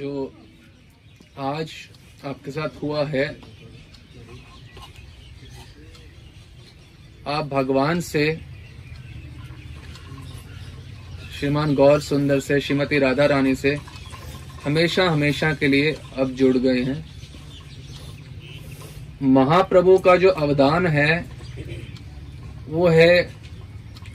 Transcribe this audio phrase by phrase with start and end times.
[0.00, 0.32] जो
[1.38, 1.70] आज
[2.24, 3.24] आपके साथ हुआ है,
[7.26, 8.22] आप भगवान से,
[11.38, 13.76] श्रीमान गौर सुंदर से, श्रीमती राधा रानी से
[14.64, 17.04] हमेशा हमेशा के लिए अब जुड़ गए हैं।
[19.22, 21.24] महाप्रभु का जो अवदान है,
[22.68, 23.30] वो है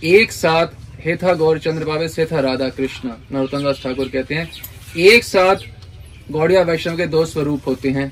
[0.04, 0.67] एक साथ
[0.99, 4.49] हे था गौरचंद्र बाबे, से था राधा कृष्ण। नरोत्तम दास ठाकुर कहते हैं,
[4.97, 5.74] एक साथ
[6.31, 8.11] गौड़िया वैष्णव के दो स्वरूप होते हैं।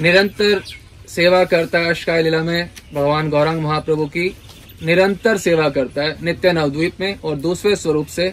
[0.00, 0.62] निरंतर
[1.08, 4.34] सेवा करता है अष्टकाय लीला में भगवान गौरांग महाप्रभु की
[4.82, 8.32] निरंतर सेवा करता है नित्य नवद्वीप में, और दूसरे स्वरूप से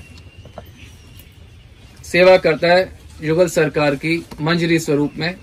[2.04, 5.36] सेवा करता है, युगल सरकार की मंजरी स्वरूप में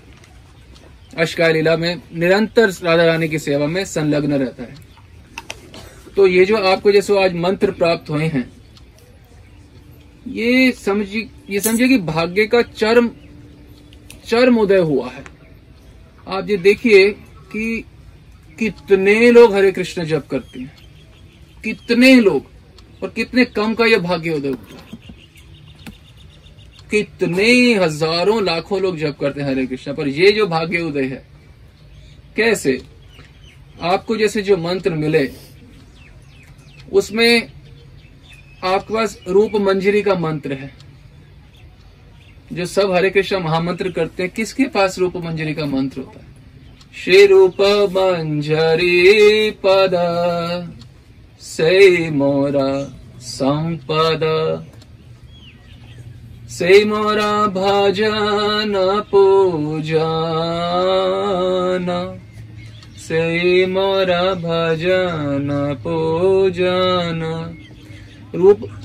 [1.17, 4.75] अष्टकाय लीला में निरंतर राधा रानी की सेवा में संलग्न रहता है।
[6.15, 8.49] तो ये जो आपको जैसे आज मंत्र प्राप्त हुए हैं
[10.27, 13.09] ये समझिए ये समझिए कि भाग्य का चरम
[14.27, 15.23] चरम उदय हुआ है।
[16.27, 17.09] आप ये देखिए
[17.51, 17.83] कि
[18.59, 20.75] कितने लोग हरे कृष्ण जप करते हैं।
[21.63, 22.45] कितने लोग,
[23.03, 24.85] और कितने कम का यह भाग्य उदय होता है।
[26.91, 31.25] कितने हज़ारों लाखों लोग जप करते हैं हरे कृष्ण, पर ये जो भाग्य उदय है,
[32.35, 32.81] कैसे?
[33.81, 35.29] आपको जैसे जो मंत्र मिले,
[36.91, 37.51] उसमें
[38.63, 40.71] आपके पास रूप मंजरी का मंत्र है,
[42.53, 46.25] जो सब हरे कृष्ण महामंत्र करते हैं। किसके पास रूप मंजरी का मंत्र होता है?
[47.03, 49.93] श्री रूप मंजरी पद,
[51.41, 52.71] से मोरा
[53.19, 54.23] संपद,
[56.49, 58.73] से मोरा भजन
[59.11, 59.97] पूजन,
[62.97, 65.49] से मोरा भजन
[65.83, 67.21] पूजन।
[68.35, 68.81] रूप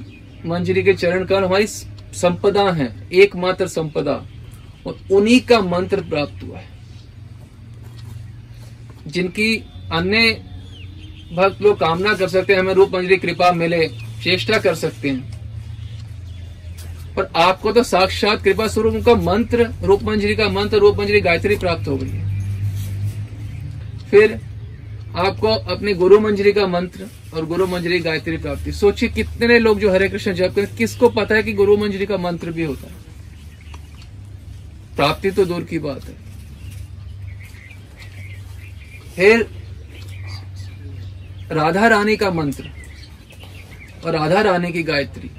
[0.46, 4.26] मंजरी के चरण का हमारी संपदा है, एकमात्र संपदा,
[4.86, 6.68] और उन्हीं का मंत्र प्राप्त हुआ है।
[9.06, 10.32] जिनकी अन्य
[11.34, 13.88] भक्त लोग कामना कर सकते हैं, हमें रूप मंजरी कृपा मिले,
[14.22, 15.32] चेष्टा कर सकते हैं।
[17.14, 21.56] पर आपको तो साक्षात कृपा स्वरूप का मंत्र, रूप मंजरी का मंत्र, रूप मंजरी गायत्री
[21.56, 22.40] प्राप्त हो गई है।
[24.10, 24.40] फिर
[25.16, 29.92] आपको अपने गुरु मंजरी का मंत्र और गुरु मंजरी गायत्री प्राप्ति। सोचिए कितने लोग जो
[29.92, 32.94] हरे कृष्ण जप करें, किसको पता है कि गुरु मंजरी का मंत्र भी होता है?
[34.96, 36.14] प्राप्ति तो दूर की बात है।
[39.16, 39.46] फिर
[41.52, 42.70] राधा रानी का मंत्र
[44.04, 45.30] और राधा रानी की गायत्री।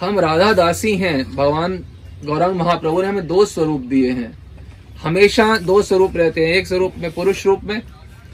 [0.00, 1.84] हम राधा दासी हैं, भगवान
[2.24, 4.38] गौरंग महाप्रभु ने हमें दो स्वरूप दिए हैं।
[5.02, 7.82] हमेशा दो स्वरूप रहते हैं, एक स्वरूप में पुरुष रूप में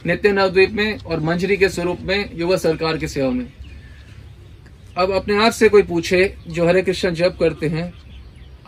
[0.09, 3.53] नित्य नवद्वीप में और मंजरी के स्वरूप में युवा सरकार की सेवा में।
[4.97, 7.95] अब अपने आप से कोई पूछे, जो हरे कृष्ण जप करते हैं,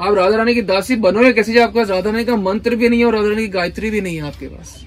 [0.00, 2.88] आप राधा रानी की दासी बनोगे कैसे जब आपके पास राधा रानी का मंत्र भी
[2.88, 4.86] नहीं है और राधा रानी की गायत्री भी नहीं है आपके पास?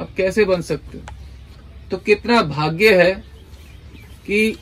[0.00, 1.04] आप कैसे बन सकते हो?
[1.90, 3.12] तो कितना भाग्य है
[4.26, 4.58] कि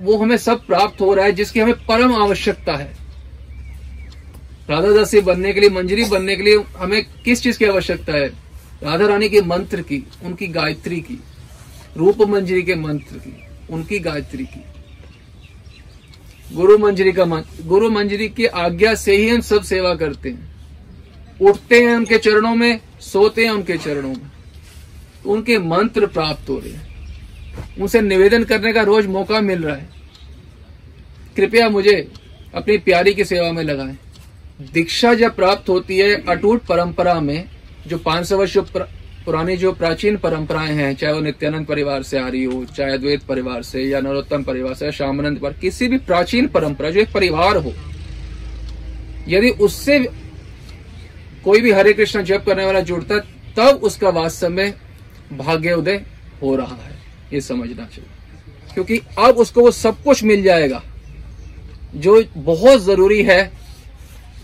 [0.00, 2.96] वो हमें सब प्राप्त हो रहा है, जिसकी हमें परम आवश्यकता है।
[4.70, 8.47] राधा दासी बनने के लिए, मंजरी बनने के लिए हमें किस चीज़ की आवश्यकता है?
[8.82, 11.20] राधा रानी के मंत्र की, उनकी गायत्री की,
[11.96, 14.64] रूप मंजरी के मंत्र की, उनकी गायत्री की।
[16.56, 20.54] गुरु मंजरी का मंत्र गुरु मंजरी की आज्ञा से ही हम सब सेवा करते हैं।
[21.40, 24.30] उठते हैं उनके चरणों में, सोते हैं उनके चरणों में।
[25.26, 26.88] उनके मंत्र प्राप्त हो रहे हैं।
[27.80, 29.88] उनसे निवेदन करने का रोज मौका मिल रहा है।
[31.36, 32.12] कृपया मुझे
[32.54, 33.98] अपनी प्यारी की सेवा में लगाएँ।
[34.72, 37.44] दीक्षा जब प्राप्त होती है अटूट परंपरा में
[37.88, 38.56] जो पाँच सौ वर्ष
[39.24, 43.22] पुरानी जो प्राचीन परंपराएँ हैं, चाहे वो नित्यानंद परिवार से आ रही हो, चाहे अद्वैत
[43.22, 47.12] परिवार से या नरोत्तम परिवार से या श्यामानंद पर, किसी भी प्राचीन परंपरा, जो एक
[47.12, 47.72] परिवार हो,
[49.28, 49.98] यदि उससे
[51.44, 53.18] कोई भी हरे कृष्ण जप करने वाला जुड़ता,
[53.56, 54.74] तब उसका वास्तव में
[55.32, 56.02] भाग्य उदय
[56.42, 56.98] हो रहा है।
[57.32, 60.82] ये समझना चाहिए। क्योंकि अब उसको वो सब कुछ मिल जाएगा।
[61.94, 63.50] जो बहुत ज़रूरी है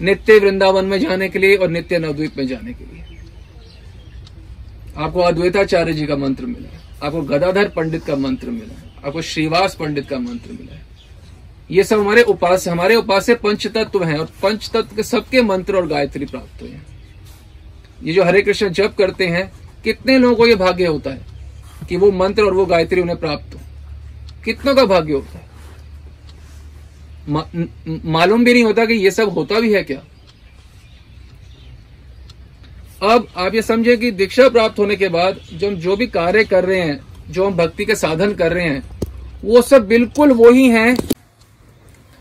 [0.02, 3.13] नित्य वृंदावन में जाने के लिए और नित्य नवद्वीप में जाने के लिए।
[4.96, 10.08] आपको अद्वैताचार्य जी का मंत्र मिला आपको गदाधर पंडित का मंत्र मिला आपको श्रीवास पंडित
[10.08, 10.82] का मंत्र मिला है।
[11.70, 15.76] ये सब हमारे उपास हमारे उपास पंच तत्व हैं और पंच तत्व के सबके मंत्र
[15.76, 16.86] और गायत्री प्राप्त हुए हैं।
[18.04, 19.50] ये जो हरे कृष्ण जप करते हैं
[19.84, 23.54] कितने लोगों को ये भाग्य होता है कि वो मंत्र और वो गायत्री उन्हें प्राप्त
[23.54, 23.60] हो?
[24.44, 25.44] कितनों का भाग्य होता है?
[27.28, 27.44] मा,
[28.04, 30.02] मालूम भी नहीं होता कि ये सब होता भी है क्या?
[33.04, 36.44] अब आप ये समझे कि दीक्षा प्राप्त होने के बाद जो हम जो भी कार्य
[36.44, 38.82] कर रहे हैं, जो हम भक्ति के साधन कर रहे हैं,
[39.44, 40.70] वो सब बिल्कुल वो ही।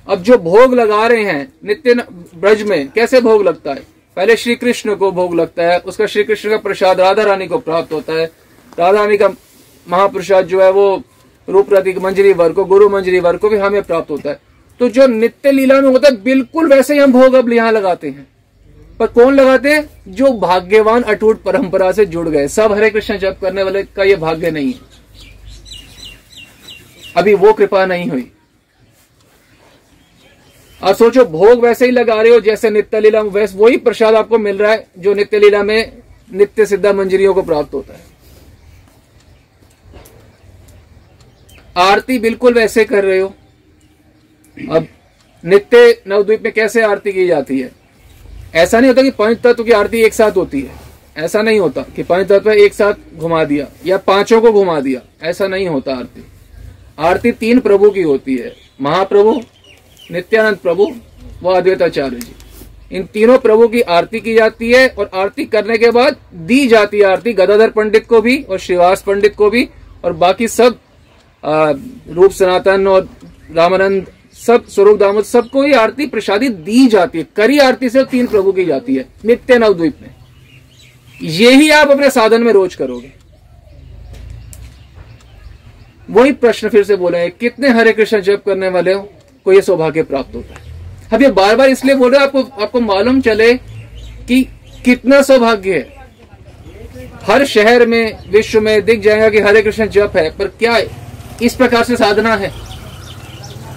[0.07, 1.93] अब जो भोग लगा रहे हैं, नित्य
[2.35, 3.83] ब्रज में, कैसे भोग लगता है?
[4.15, 7.57] पहले श्री कृष्ण को भोग लगता है, उसका श्री कृष्ण का प्रसाद राधा रानी को
[7.57, 8.25] प्राप्त होता है।
[8.79, 9.27] राधा रानी का
[9.89, 11.03] महाप्रसाद जो है, वो
[11.49, 14.39] रूप मंजरी वर्ग को, गुरु मंजरी वर्ग को भी हमें प्राप्त होता है।
[14.79, 18.07] तो जो नित्य लीला में होता है, बिल्कुल वैसे ही हम भोग अब यहाँ लगाते
[18.07, 18.32] हैं।
[18.99, 23.63] पर कौन लगाते जो भाग्यवान अटूट परंपरा से जुड़ गए। सब हरे कृष्ण जप करने
[23.63, 24.91] वाले का ये भाग्य नहीं है।
[27.17, 28.29] अभी वो कृपा नहीं हुई।
[30.81, 34.37] आप सोचो, भोग वैसे ही लगा रहे हो जैसे नित्य लीला वैसे वही प्रसाद आपको
[34.37, 35.91] मिल रहा है जो नित्य लीला में
[36.31, 38.11] नित्य सिद्धा मंजरियों को प्राप्त होता है।
[41.77, 43.33] आरती बिल्कुल वैसे कर रहे हो।
[44.57, 44.87] अब
[45.43, 47.71] नित्य नवद्वीप में कैसे आरती की जाती है?
[48.53, 50.81] ऐसा नहीं होता कि पंच तत्व की आरती एक साथ होती है।
[51.17, 55.01] ऐसा नहीं होता कि पंच तत्व एक साथ घुमा दिया या पाँचों को घुमा दिया।
[55.29, 56.25] ऐसा नहीं होता आरती।
[56.99, 59.41] आरती तीन प्रभु की होती है। महाप्रभु
[60.11, 60.91] नित्यानंद प्रभु
[61.43, 65.91] व अद्वैताचार्य जी। इन तीनों प्रभु की आरती की जाती है और आरती करने के
[65.91, 66.15] बाद
[66.47, 69.67] दी जाती है आरती गदाधर पंडित को भी और श्रीवास पंडित को भी
[70.03, 70.77] और बाकी सब
[71.43, 71.71] आ,
[72.09, 73.07] रूप सनातन और
[73.55, 74.05] रामानंद
[74.45, 78.51] सब स्वरूप दामोद, सबको ही आरती प्रसादी दी जाती है। करी आरती से तीन प्रभु
[78.51, 80.09] की जाती है, नित्य नवद्वीप में।
[81.21, 83.11] यही आप अपने साधन में रोज करोगे।
[86.09, 89.01] वही प्रश्न फिर से बोले कितने हरे कृष्ण जप करने वाले हो,
[89.45, 90.71] को ये सौभाग्य प्राप्त होता है।
[91.13, 94.41] अब ये बार बार इसलिए बोल रहे आपको आपको मालूम चले कि
[94.85, 96.01] कितना सौभाग्य है।
[97.23, 100.77] हर शहर में, विश्व में दिख जाएगा कि हरे कृष्ण जप है, पर क्या
[101.41, 102.51] इस प्रकार से साधना है?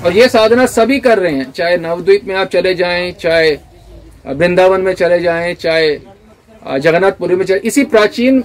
[0.04, 3.50] और ये साधना सभी कर रहे हैं। चाहे नवद्वीप में आप चले जाएँ, चाहे
[4.26, 5.94] वृंदावन में चले जाएँ, चाहे
[6.80, 8.42] जगन्नाथपुरी में चले, इसी प्राचीन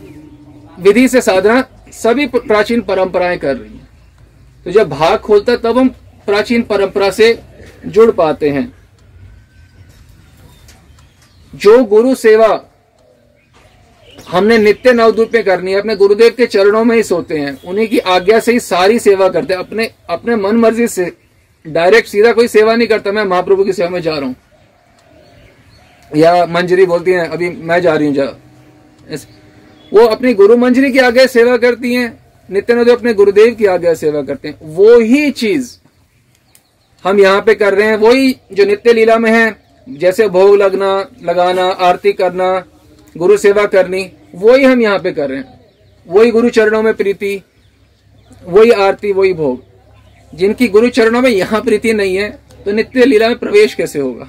[0.80, 1.64] विधि से साधना
[1.94, 3.88] सभी प्राचीन परंपराएँ कर रही हैं।
[4.66, 5.90] तो जब भाग खोलता तब हम
[6.28, 7.38] प्राचीन परंपरा से
[7.86, 8.72] जुड़ पाते हैं।
[11.54, 12.48] जो गुरु सेवा
[14.30, 17.88] हमने नित्य नवद्वीप में करनी है, अपने गुरुदेव के चरणों में ही सोते हैं। उन्हीं
[17.88, 21.12] की आज्ञा से ही सारी सेवा करते हैं। अपने अपने मन मर्ज़ी से
[21.66, 24.36] डायरेक्ट सीधा कोई सेवा नहीं करता, मैं महाप्रभु की सेवा में जा रहा हूँ।
[26.12, 28.26] या मंजरी बोलती हैं, अभी मैं जा रही हूँ, जा।
[29.92, 32.20] वो अपनी गुरु मंजरी की आगे सेवा करती हैं,
[32.50, 35.78] नित्यानंद अपने गुरुदेव की आगे सेवा करते हैं। वो ही चीज़
[37.06, 39.56] हम यहाँ पे कर रहे हैं, वही जो नित्य लीला में है,
[39.88, 42.54] जैसे भोग लगना, लगाना, आरती करना,
[43.16, 45.60] गुरु सेवा करनी, वही हम यहाँ पे कर रहे हैं।
[46.08, 47.42] वही गुरु चरणों में प्रीति,
[48.44, 49.71] वही आरती, वही भोग।
[50.34, 52.30] जिनकी गुरु चरणों में यहाँ प्रीति नहीं है
[52.66, 54.28] तो नित्य लीला में प्रवेश कैसे होगा?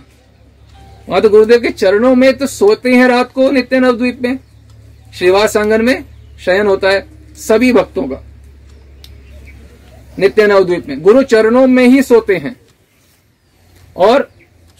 [1.09, 4.39] वहाँ तो गुरुदेव के चरणों में तो सोते हैं रात को नित्य नवद्वीप में।
[5.15, 6.05] श्रीवास आँगन में
[6.45, 7.07] शयन होता है
[7.37, 8.23] सभी भक्तों का।
[10.19, 12.57] नित्य नवद्वीप में। गुरु चरणों में ही सोते हैं।
[13.97, 14.29] और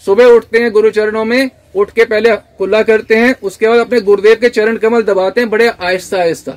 [0.03, 3.99] सुबह उठते हैं गुरु चरणों में, उठ के पहले कुल्ला करते हैं, उसके बाद अपने
[4.01, 6.51] गुरुदेव के चरण कमल दबाते हैं, बड़े आहिस्ता आहिस्ता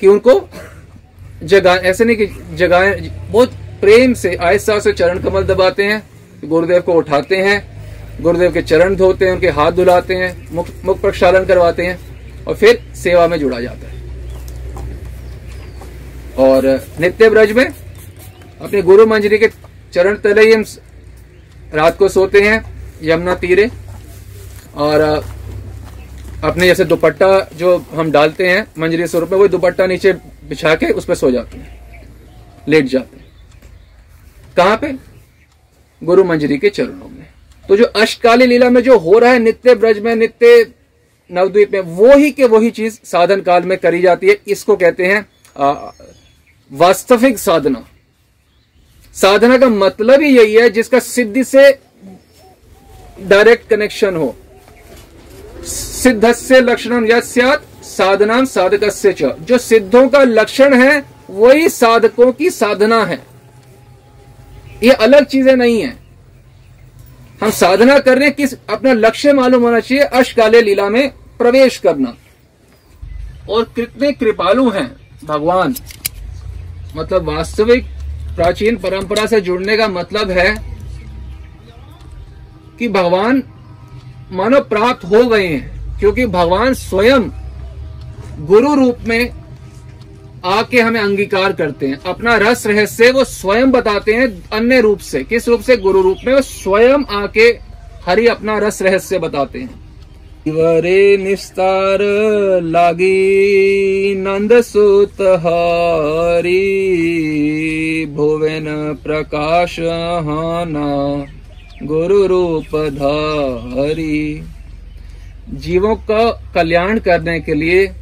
[0.00, 0.38] कि उनको
[1.42, 6.02] जगा ऐसे नहीं कि जगाए बहुत प्रेम से आहिस्ता से चरण कमल दबाते हैं,
[6.44, 7.74] गुरुदेव को उठाते हैं,
[8.20, 11.98] गुरुदेव के चरण धोते हैं, उनके हाथ धुलाते हैं, मुख मुख प्रक्षालन करवाते हैं,
[12.44, 13.94] और फिर सेवा में जुड़ा जाता है।
[16.38, 17.66] और नित्य ब्रज में
[18.60, 19.48] अपने गुरु मंजरी के
[19.92, 20.64] चरण तले ही हम
[21.74, 22.64] रात को सोते हैं,
[23.02, 23.70] यमुना तीरे,
[24.76, 25.24] और,
[26.44, 30.12] अपने जैसे दुपट्टा जो हम डालते हैं, मंजरी स्वरूप में, वही दुपट्टा नीचे
[30.44, 32.06] बिछा के उस पर सो जाते हैं,
[32.68, 33.26] लेट जाते हैं।
[34.56, 34.92] कहाँ पे?
[36.02, 37.26] गुरु मंजरी के चरणों में।
[37.68, 40.72] तो जो अष्टकाली लीला में जो हो रहा है, नित्य ब्रज में, नित्य
[41.30, 45.06] नवद्वीप में, वो ही के वही चीज़ साधन काल में करी जाती है। इसको कहते
[45.06, 45.26] हैं
[46.70, 47.84] वास्तविक साधना।
[49.14, 51.70] साधना का मतलब ही यही है, जिसका सिद्धि से
[53.20, 54.34] डायरेक्ट कनेक्शन हो।
[55.64, 57.22] सिद्ध से लक्षण यद
[57.84, 58.84] साधना साधक
[59.40, 63.22] जो सिद्धों का लक्षण है, वही साधकों की साधना है।
[64.82, 65.96] ये अलग चीज़ें नहीं है।
[67.42, 72.14] हम साधना कर रहे किस अपना लक्ष्य मालूम होना चाहिए अशकाले लीला में प्रवेश करना।
[73.50, 74.90] और कितने कृपालु हैं
[75.24, 75.74] भगवान।
[76.96, 77.86] मतलब वास्तविक
[78.36, 80.54] प्राचीन परंपरा से जुड़ने का मतलब है
[82.78, 83.42] कि भगवान
[84.32, 87.28] मानो प्राप्त हो गए हैं, क्योंकि भगवान स्वयं
[88.40, 89.30] गुरु रूप में
[90.44, 95.22] आके हमें अंगीकार करते हैं। अपना रस रहस्य वो स्वयं बताते हैं अन्य रूप से।
[95.22, 95.76] किस रूप से?
[95.76, 97.58] गुरु रूप में वो स्वयं आके
[98.06, 99.84] हरि अपना रस रहस्य बताते हैं।
[100.48, 101.98] वरे निस्तार
[102.62, 106.56] लागी नंद सुत हरी,
[108.06, 111.26] भुवन प्रकाश हाना,
[111.82, 114.42] गुरु रूप धारी।
[115.50, 117.92] जीवों का कल्याण करने के लिए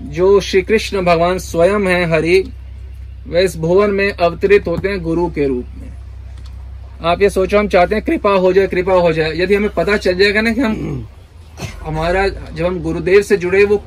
[0.00, 2.52] जो श्री कृष्ण भगवान स्वयं है हरि,
[3.26, 5.88] वे इस भुवन में अवतरित होते हैं गुरु के रूप में।
[7.02, 9.96] आप ये सोचो, हम चाहते हैं कृपा हो जाए, कृपा हो जाए। यदि हमें पता
[9.96, 11.08] चल जाएगा ना कि हम
[11.82, 13.82] हमारा, जब हम गुरुदेव से जुड़े, वो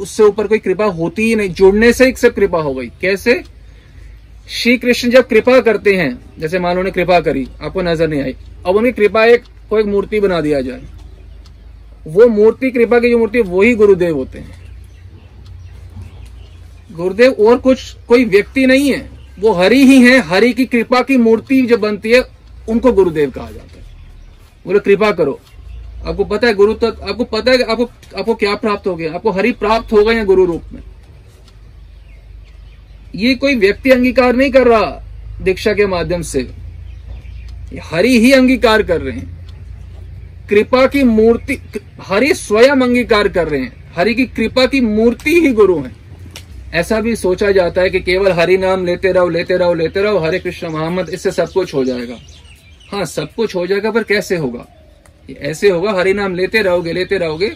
[0.00, 3.42] उससे ऊपर कोई कृपा होती ही नहीं, जुड़ने से एक सब कृपा हो गई। कैसे?
[4.48, 8.36] श्री कृष्ण जब कृपा करते हैं, जैसे मान ने कृपा करी, आपको नज़र नहीं आई।
[8.66, 10.82] अब उनकी कृपा एक को एक मूर्ति बना दिया जाए।
[12.06, 14.65] वो मूर्ति, कृपा की जो मूर्ति वही गुरुदेव होते हैं।
[16.96, 19.10] गुरुदेव, और कुछ, कोई व्यक्ति नहीं है।
[19.40, 22.22] वो हरि ही है, हरि की कृपा की मूर्ति जो बनती है,
[22.68, 23.96] उनको गुरुदेव कहा जाता है।
[24.66, 25.40] बोले, कृपा करो।
[26.06, 29.14] आपको पता है, गुरु तो आपको पता है आपको आपको क्या प्राप्त हो गया?
[29.14, 30.82] आपको हरि प्राप्त हो गए गुरु रूप में।
[33.14, 35.04] ये कोई व्यक्ति अंगीकार नहीं कर रहा
[35.42, 36.50] दीक्षा के माध्यम से।
[37.82, 39.46] हरि ही अंगीकार कर रहे हैं।
[40.50, 41.62] कृपा की मूर्ति,
[42.02, 45.95] हरि स्वयं अंगीकार कर रहे हैं। हरि की कृपा की मूर्ति ही गुरु है।
[46.76, 50.18] ऐसा भी सोचा जाता है कि केवल हरि नाम लेते रहो लेते रहो लेते रहो,
[50.18, 52.16] हरे कृष्ण मोहम्मद, इससे सब कुछ हो जाएगा।
[52.92, 54.66] हाँ सब कुछ हो जाएगा, पर कैसे होगा?
[55.30, 57.48] ये ऐसे होगा, हरि नाम लेते रहोगे लेते रहोगे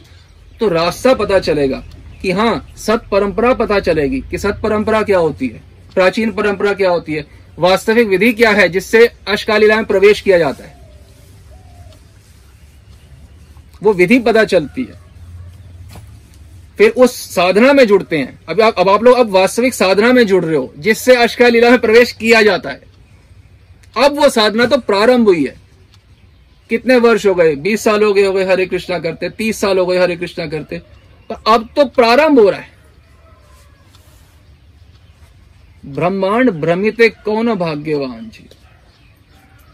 [0.61, 1.83] तो रास्ता पता चलेगा
[2.23, 5.63] कि हाँ सत परंपरा पता चलेगी कि सत परंपरा क्या होती है,
[5.95, 7.27] प्राचीन परंपरा क्या होती है,
[7.59, 10.79] वास्तविक विधि क्या है, जिससे अशकालीला में प्रवेश किया जाता है।
[13.83, 15.00] वो विधि पता चलती है।
[16.81, 20.27] फिर उस साधना में जुड़ते हैं। अब आप अब आप लोग अब वास्तविक साधना में
[20.27, 22.83] जुड़ रहे हो, जिससे अष्का लीला में प्रवेश किया जाता है।
[24.05, 25.55] अब वो साधना तो प्रारंभ हुई है।
[26.71, 27.55] कितने वर्ष हो गए?
[27.55, 30.47] बीस साल हो गए हो गए हरे कृष्णा करते, तीस साल हो गए हरे कृष्णा
[30.47, 30.79] करते।
[31.31, 32.73] तो अब तो प्रारंभ हो रहा है।
[35.87, 38.49] ब्रह्मांड भ्रमित कौन भाग्यवान जी?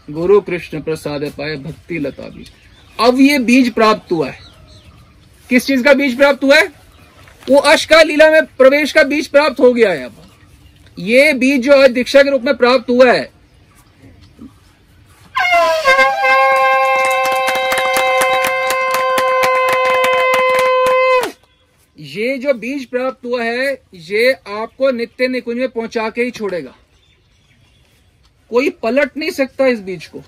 [0.09, 2.45] गुरु कृष्ण प्रसाद पाए भक्ति लता भी
[2.99, 4.39] अब ये बीज प्राप्त हुआ है।
[5.49, 6.86] किस चीज़ का बीज प्राप्त हुआ है?
[7.49, 10.23] वो अशका लीला में प्रवेश का बीज प्राप्त हो गया है अब।
[10.99, 13.31] ये बीज जो है दीक्षा के रूप में प्राप्त हुआ है।
[21.99, 26.75] ये जो बीज प्राप्त हुआ है, ये आपको नित्य निकुंज में पहुँचा के ही छोड़ेगा।
[28.49, 30.23] कोई पलट नहीं सकता इस बीज को।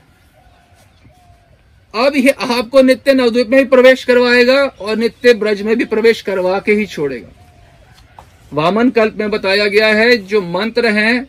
[1.93, 6.22] अब ये आपको नित्य नवद्वीप में भी प्रवेश करवाएगा और नित्य ब्रज में भी प्रवेश
[6.22, 7.29] करवा के ही छोड़ेगा।
[8.53, 11.27] वामन कल्प में बताया गया है, जो मंत्र हैं,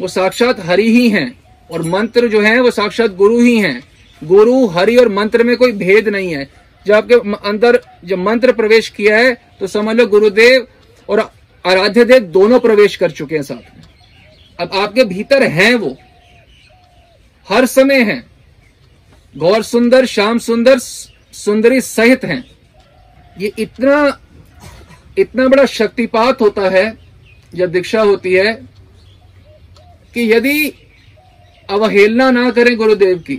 [0.00, 1.32] वो साक्षात हरि ही हैं,
[1.70, 3.82] और मंत्र जो हैं, वो साक्षात गुरु ही हैं।
[4.22, 6.48] गुरु, हरि और मंत्र में कोई भेद नहीं है।
[6.86, 7.14] जब आपके
[7.48, 10.66] अंदर जब मंत्र प्रवेश किया है तो समझ लो गुरुदेव
[11.08, 11.20] और
[11.64, 13.82] आराध्य देव दोनों प्रवेश कर चुके हैं साथ में।
[14.58, 15.96] अब आपके भीतर हैं वो,
[17.46, 18.22] हर समय हैं
[19.34, 22.44] गौर सुंदर श्याम सुंदर सुंदरी सहित हैं।
[23.36, 24.18] ये इतना
[25.18, 26.84] इतना बड़ा शक्तिपात होता है
[27.54, 28.52] या दीक्षा होती है
[30.14, 30.72] कि यदि
[31.68, 33.36] अवहेलना ना करें गुरुदेव की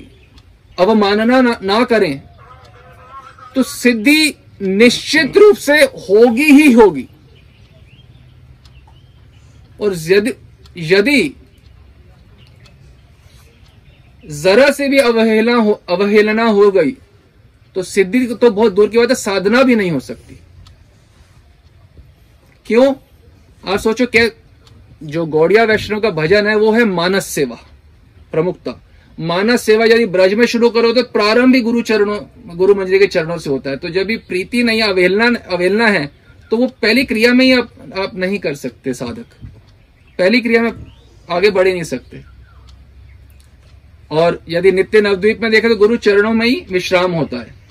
[0.78, 2.22] अवमानना ना, ना करें
[3.56, 7.08] तो सिद्धि निश्चित रूप से होगी ही होगी।
[9.80, 10.34] और यदि
[10.78, 11.22] यदि
[14.24, 16.92] जरा से भी अवहेलना हो अवहेलना हो गई
[17.75, 20.39] तो सिद्धि तो बहुत दूर की बात है साधना भी नहीं हो सकती।
[22.65, 22.94] क्यों?
[23.63, 24.27] आप सोचो क्या
[25.03, 27.58] जो गौड़िया वैष्णव का भजन है वो है मानस सेवा
[28.32, 28.80] प्रमुखता।
[29.18, 32.20] मानस सेवा यदि ब्रज में शुरू करो तो प्रारंभ ही गुरु चरणों
[32.58, 36.10] गुरु मंदिर के चरणों से होता है। तो जब भी प्रीति नहीं अवहेलना अवहेलना है
[36.51, 39.48] तो वो पहली क्रिया में ही आप, आप नहीं कर सकते साधक।
[40.20, 40.72] पहली क्रिया में
[41.30, 42.33] आगे बढ़ ही नहीं सकते।
[44.13, 47.62] और यदि नित्य नवद्वीप में देखें तो गुरु चरणों में ही विश्राम होता है।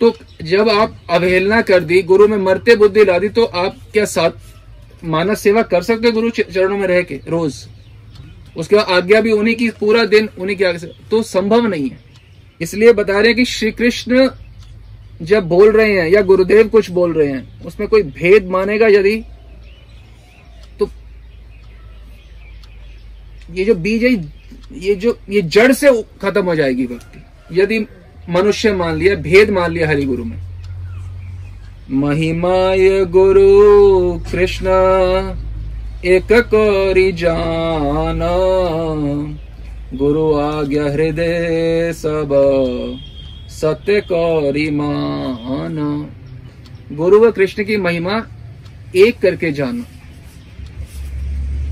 [0.00, 0.12] तो
[0.42, 5.04] जब आप अवहेलना कर दी, गुरु में मरते बुद्धि ला दी तो आप क्या साथ
[5.04, 7.54] मानस सेवा कर सकते गुरु चरणों में रह के रोज?
[8.56, 11.98] उसके बाद आज्ञा भी उन्हीं की, पूरा दिन उन्हीं की आज्ञा तो संभव नहीं है।
[12.60, 14.28] इसलिए बता रहे हैं कि श्री कृष्ण
[15.22, 19.16] जब बोल रहे हैं या गुरुदेव कुछ बोल रहे हैं, उसमें कोई भेद मानेगा यदि?
[20.80, 20.88] तो
[23.50, 24.14] ये जो बीज है
[24.72, 27.22] ये जो, ये जड़ से खत्म हो जाएगी भक्ति।
[27.60, 27.78] यदि
[28.30, 30.48] मनुष्य मान लिया, भेद मान लिया हरि गुरु में।
[31.90, 34.66] महिमाय गुरु कृष्ण,
[36.04, 38.18] एक कौरी जान।
[39.94, 42.30] गुरु आज्ञा हृदय सब,
[43.48, 46.08] सत्य कौरी मान।
[46.92, 48.26] गुरु व कृष्ण की महिमा
[48.96, 49.82] एक करके जानो।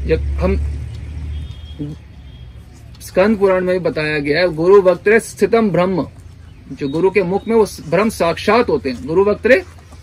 [0.06, 0.56] जब हम
[3.16, 6.08] स्कंद पुराण में बताया गया है, गुरु वक्त स्थितम ब्रह्म।
[6.72, 9.62] जो गुरु के मुख में वो ब्रह्म साक्षात होते हैं। गुरु वक्तरे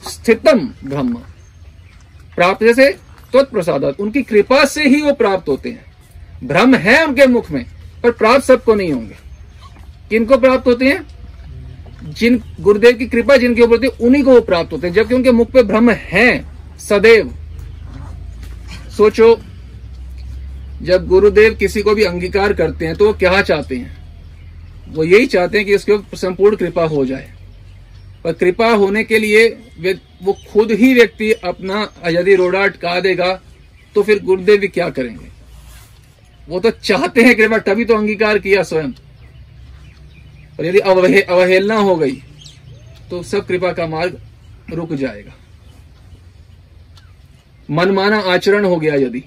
[0.09, 1.13] स्थितम ब्रह्म।
[2.35, 2.89] प्राप्त जैसे
[3.31, 5.85] त्वत्प्रसाद उनकी कृपा से ही वो प्राप्त होते हैं।
[6.47, 7.65] भ्रम है उनके मुख में,
[8.03, 9.15] पर प्राप्त सबको नहीं होंगे।
[10.09, 11.07] किनको प्राप्त होते हैं?
[12.13, 15.15] जिन, गुरुदेव की कृपा जिनके ऊपर होती है, उन्हीं को वो प्राप्त होते हैं। जबकि
[15.15, 16.45] उनके मुख पे भ्रम है,
[16.79, 17.33] सदैव।
[18.97, 19.41] सोचो
[20.83, 23.91] जब गुरुदेव किसी को भी अंगीकार करते हैं तो वो क्या चाहते हैं?
[24.89, 27.29] वो यही चाहते हैं कि इसके ऊपर संपूर्ण कृपा हो जाए।
[28.23, 29.47] पर कृपा होने के लिए
[30.23, 33.33] वो खुद ही व्यक्ति अपना यदि रोड़ा अटका देगा
[33.95, 35.27] तो फिर गुरुदेव भी क्या करेंगे?
[36.47, 38.91] वो तो चाहते हैं कृपा तभी तो अंगीकार किया स्वयं।
[40.59, 42.21] और यदि अवहे, अवहेलना हो गई
[43.09, 44.19] तो सब कृपा का मार्ग
[44.73, 45.33] रुक जाएगा।
[47.69, 49.23] मनमाना आचरण हो गया यदि।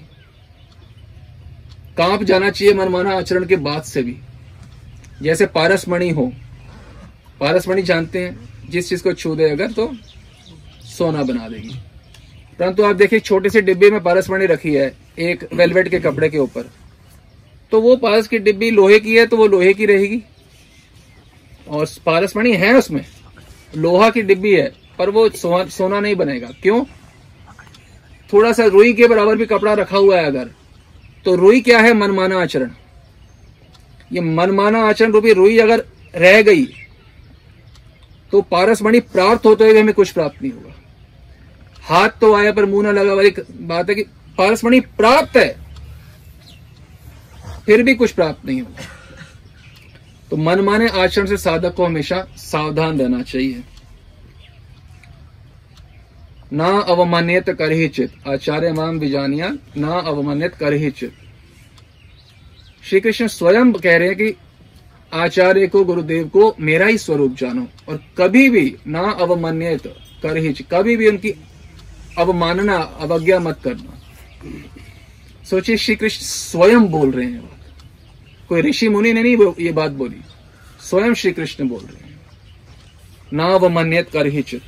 [1.97, 4.15] काँप जाना चाहिए मनमाना आचरण के बाद से भी।
[5.21, 6.31] जैसे पारसमणि हो,
[7.39, 9.91] पारसमणि जानते हैं, जिस चीज़ को छू दे अगर तो
[10.97, 11.75] सोना बना देगी।
[12.59, 16.37] परंतु आप देखिए, छोटे से डिब्बे में पारसमणि रखी है, एक वेलवेट के कपड़े के
[16.37, 16.69] ऊपर।
[17.71, 20.21] तो वो पारस की डिब्बी लोहे की है तो वो लोहे की रहेगी।
[21.67, 23.05] और पारसमणि है उसमें,
[23.75, 26.83] लोहा की डिब्बी है, पर वो सोना नहीं बनेगा। क्यों?
[28.33, 30.49] थोड़ा सा रुई के बराबर भी कपड़ा रखा हुआ है अगर
[31.27, 32.69] तो रुई क्या है मनमाना आचरण?
[34.11, 36.65] ये मनमाना आचरण रूपी रुई अगर रह गई
[38.33, 40.73] तो पारसमणि प्राप्त होते हुए हमें कुछ प्राप्त नहीं होगा।
[41.83, 44.03] हाथ तो आया पर मुँह ना लगा वाली बात है कि
[44.37, 45.55] पारसमणि प्राप्त है,
[47.65, 48.85] फिर भी कुछ प्राप्त नहीं होगा।
[50.31, 53.63] तो मनमाने आचरण से साधक को हमेशा सावधान रहना चाहिए।
[56.53, 61.13] ना अवमान्यत कर ही चित आचार्य माम बिजानिया, ना अवमान्यत कर ही चित
[62.83, 64.35] श्री कृष्ण स्वयं कह रहे हैं कि
[65.11, 69.87] आचार्य को, गुरुदेव को मेरा ही स्वरूप जानो और कभी भी ना अवमान्यत
[70.23, 71.33] कर ही कभी भी उनकी
[72.17, 73.93] अवमानना, अवज्ञा मत करना।
[75.49, 77.49] सोचिए श्री कृष्ण स्वयं बोल रहे हैं
[78.49, 80.21] कोई ऋषि मुनि ने नहीं ये बात बोली।
[80.79, 82.19] स्वयं श्री कृष्ण बोल रहे हैं।
[83.33, 84.61] ना अवमान्यत कर ही चित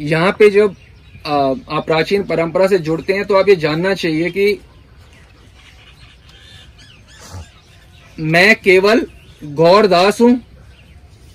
[0.00, 0.74] यहाँ पे जब
[1.24, 4.60] आप प्राचीन परंपरा से जुड़ते हैं तो आप ये जानना चाहिए कि
[8.18, 9.06] मैं केवल
[9.42, 10.40] गौर दास हूँ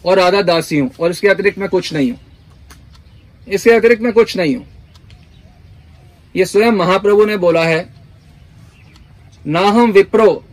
[0.05, 2.19] और राधा दासी हूँ, और इसके अतिरिक्त मैं कुछ नहीं हूँ।
[3.47, 4.65] इसके अतिरिक्त मैं कुछ नहीं हूँ।
[6.35, 7.89] ये स्वयं महाप्रभु ने बोला है,
[9.45, 10.43] ना हम विप्रो,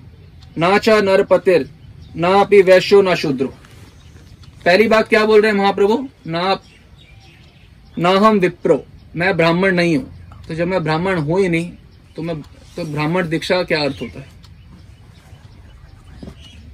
[0.59, 1.68] ना चा नरपतिर
[2.16, 3.49] ना अपी वैश्यो ना शूद्रो।
[4.64, 6.09] पहली बात क्या बोल रहे हैं महाप्रभु?
[6.27, 6.61] ना
[7.97, 8.85] ना हम विप्रो।
[9.16, 11.72] मैं ब्राह्मण नहीं हूँ। तो जब मैं ब्राह्मण हूँ ही नहीं
[12.16, 12.40] तो मैं
[12.77, 14.27] तो ब्राह्मण दीक्षा का क्या अर्थ होता है?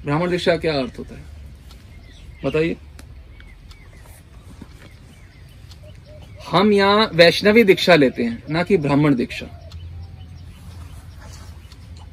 [0.05, 1.23] ब्राह्मण दीक्षा का क्या अर्थ होता है?
[2.45, 2.77] बताइए।
[6.51, 9.47] हम यहाँ वैष्णवी दीक्षा लेते हैं, ना कि ब्राह्मण दीक्षा।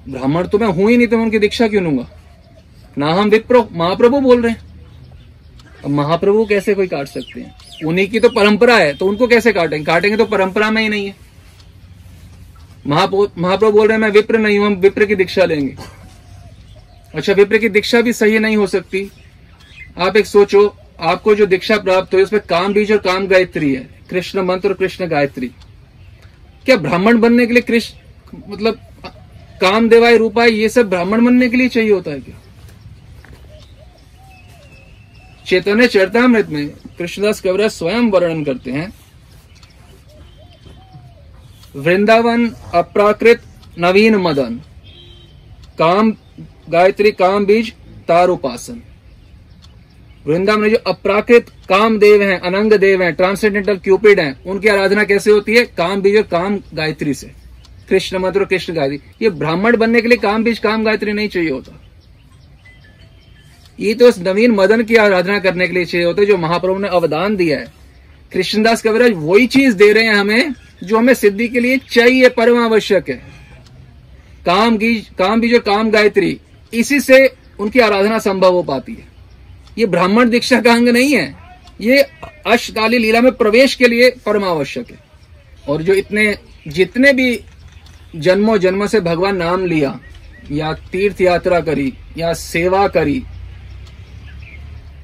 [0.10, 2.08] ब्राह्मण तो मैं हूँ ही नहीं तो मैं उनकी दीक्षा क्यों लूँगा?
[2.98, 7.56] ना हम विप्रो, महाप्रभु बोल रहे हैं। अब महाप्रभु कैसे कोई काट सकते हैं?
[7.82, 11.06] उन्हीं की तो परंपरा है तो उनको कैसे काटेंगे काटेंगे तो परंपरा में ही नहीं
[11.08, 11.16] है।
[12.88, 15.76] महाप्रभु बोल रहे हैं, मैं विप्र नहीं हूँ, हम विप्र की दीक्षा लेंगे।
[17.13, 19.10] अच्छा विप्र की दीक्षा भी सही नहीं हो सकती।
[19.98, 23.88] आप एक सोचो, आपको जो दीक्षा प्राप्त हुई, उसमें काम बीज और काम गायत्री है।
[24.10, 25.48] कृष्ण मंत्र और कृष्ण गायत्री।
[26.66, 28.80] क्या ब्राह्मण बनने के लिए कृष्ण मतलब
[29.62, 32.36] काम देवाय रूपाय, ये सब ब्राह्मण बनने के लिए चाहिए होता है क्या?
[35.48, 38.94] चैतन्य चरतामृत में कृष्णदास कवरा स्वयं वर्णन करते हैं।
[41.76, 43.42] वृंदावन अप्राकृत
[43.80, 44.60] नवीन मदन।
[45.80, 46.12] काम,
[46.70, 47.74] गायत्री काम बीज
[48.08, 48.82] तार उपासन
[50.26, 55.04] वृंदावन में जो अपराकृत काम देव हैं, अनंग देव हैं ट्रांसेंडेंटल क्यूपिड हैं, उनकी आराधना
[55.04, 55.66] कैसे होती है?
[55.66, 57.32] काम बीज और काम गायत्री से।
[57.90, 61.50] कृष्ण और कृष्ण गायत्री। ये ब्राह्मण बनने के लिए काम बीज, काम गायत्री नहीं चाहिए
[61.50, 61.87] होता।
[63.80, 66.88] ये तो उस नवीन मदन की आराधना करने के लिए चाहिए होते जो महाप्रभु ने
[66.90, 67.66] अवदान दिया है।
[68.32, 72.58] कृष्णदास कविराज वही चीज़ दे रहे हैं हमें, जो हमें सिद्धि के लिए चाहिए परम
[72.60, 73.16] आवश्यक है।
[74.46, 76.40] काम की, काम बीज और काम गायत्री,
[76.74, 79.08] इसी से उनकी आराधना संभव हो पाती है।
[79.78, 81.36] ये ब्राह्मण दीक्षा का अंग नहीं है,
[81.82, 82.02] ये
[82.48, 84.98] अष्टकाली लीला में प्रवेश के लिए परमावश्यक है।
[85.70, 86.34] और जो इतने,
[86.68, 87.40] जितने भी
[88.16, 90.00] जन्मों जन्म से भगवान नाम लिया,
[90.52, 93.24] या तीर्थ यात्रा करी, या सेवा करी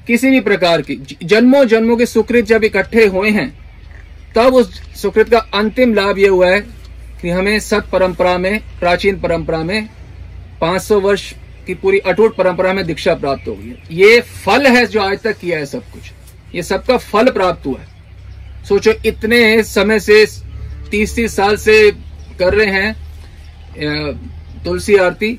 [0.06, 3.48] किसी भी प्रकार की जन्मों जन्मों के सुकृत जब इकट्ठे हुए हैं,
[4.36, 6.60] तब उस सुकृत का अंतिम लाभ यह हुआ है
[7.22, 9.88] कि हमें सत परंपरा में, प्राचीन परंपरा में
[10.60, 11.32] 500 वर्ष
[11.66, 15.18] की पूरी अटूट परंपरा में दीक्षा प्राप्त हो गई है। ये फल है जो आज
[15.20, 16.10] तक किया है सब कुछ।
[16.54, 20.24] ये सबका फल प्राप्त हुआ है। सोचो, इतने समय से
[20.90, 21.90] तीस तीस साल से
[22.38, 22.94] कर रहे हैं
[24.64, 25.38] तुलसी आरती।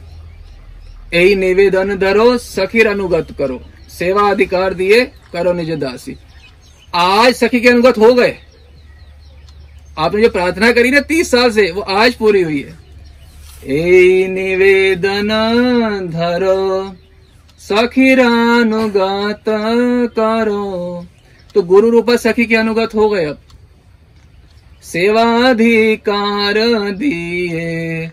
[1.13, 3.61] यही निवेदन धरो, सखीर अनुगत करो।
[3.99, 6.15] सेवा अधिकार दिए, करो निज दासी।
[6.95, 8.37] आज सखी के अनुगत हो गए।
[9.97, 12.85] आपने जो प्रार्थना करी ना तीस साल से, वो आज पूरी हुई है।
[13.67, 15.27] ए निवेदन
[16.13, 16.95] धरो,
[17.59, 19.43] सखी सखीरानुगत
[20.19, 21.05] करो।
[21.55, 23.37] तो गुरु रूपा सखी के अनुगत हो गए अब।
[24.83, 26.53] सेवाधिकार
[26.91, 28.07] दिए,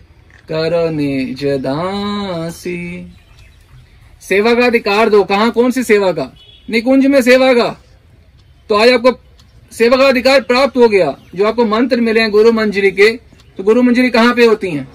[0.49, 3.13] करो निज दासी।
[4.23, 5.49] सेवा का अधिकार दो। कहा?
[5.49, 6.31] कौन सी सेवा का
[6.67, 7.69] निकुंज में सेवा का
[8.69, 9.11] तो आज आपको
[9.71, 13.09] सेवा का अधिकार प्राप्त हो गया, जो आपको मंत्र मिले हैं गुरु मंजरी के
[13.57, 14.87] तो गुरु मंजरी कहाँ पे होती हैं?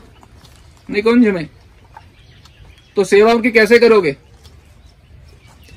[0.88, 1.48] निकुंज में।
[2.96, 4.16] तो सेवा उनकी कैसे करोगे?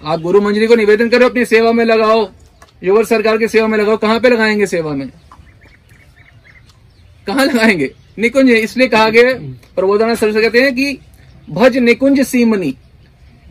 [0.04, 2.30] आप गुरु मंजरी को निवेदन करो, अपनी सेवा में लगाओ।
[2.84, 5.08] युवा सरकार की सेवा में लगाओ। कहाँ पे लगाएँगे सेवा में?
[7.28, 7.92] कहा लगाएँगे?
[8.20, 9.34] निकुंज, इसलिए कहा गया
[9.76, 10.98] प्रबोधना सर से कहते हैं कि
[11.50, 12.76] भज निकुंज सीमनी।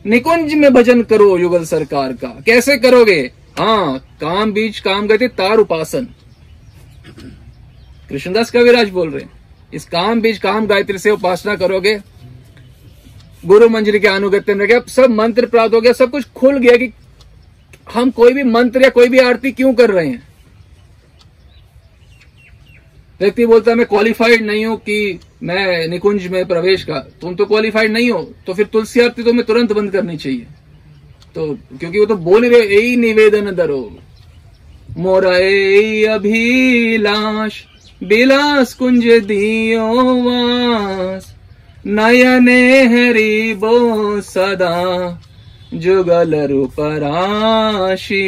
[0.04, 3.20] निकुंज में भजन करो युगल सरकार का। कैसे करोगे?
[3.58, 6.06] हाँ काम बीच काम गति तार उपासन।
[8.10, 9.30] कृष्णदास कविराज बोल रहे हैं,
[9.72, 11.98] इस काम बीच काम गायत्री से उपासना करोगे?
[13.44, 16.76] गुरु मंजिल के अनुगत्य में गया सब मंत्र प्राप्त हो गया, सब कुछ खुल गया
[16.76, 16.92] कि
[17.94, 20.22] हम कोई भी मंत्र या कोई भी आरती क्यों कर रहे हैं?
[23.20, 27.44] व्यक्ति बोलता है, मैं क्वालिफाइड नहीं हूँ कि मैं निकुंज में प्रवेश का तुम तो
[27.46, 30.46] क्वालिफाइड नहीं हो तो फिर तुलसी आरती तुम्हें तुरंत बंद करनी चाहिए।
[31.34, 31.46] तो
[31.80, 33.82] क्योंकि वो तो बोल रहे यही निवेदन दरो
[34.98, 35.34] मोरा
[36.14, 37.60] अभिलाष,
[38.02, 39.86] बिलास कुंज दियो
[40.22, 41.34] वास,
[41.86, 45.20] नयने हरि बो सदा,
[45.74, 48.26] जुगल रूपराशि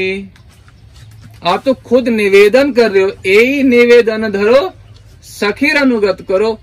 [1.44, 4.62] आप तो खुद निवेदन कर रहे हो यही निवेदन धरो
[5.22, 6.60] सखीर अनुगत करो।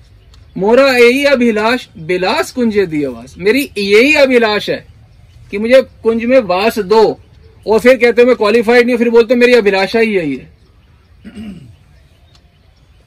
[0.57, 4.87] मोरा यही अभिलाष, बिलास कुंज दियवास। मेरी यही अभिलाष है
[5.51, 7.19] कि मुझे कुंज में वास दो।
[7.67, 10.53] और फिर कहते हो, मैं क्वालिफाइड नहीं फिर बोलते मेरी अभिलाषा ही यही है।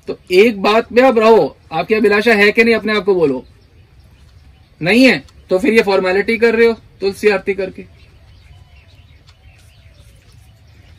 [0.06, 3.44] तो एक बात में आप रहो। आपकी अभिलाषा है कि नहीं, अपने आप को बोलो।
[4.82, 8.01] नहीं है तो फिर ये फॉर्मेलिटी कर रहे हो, तुलसी आरती करके।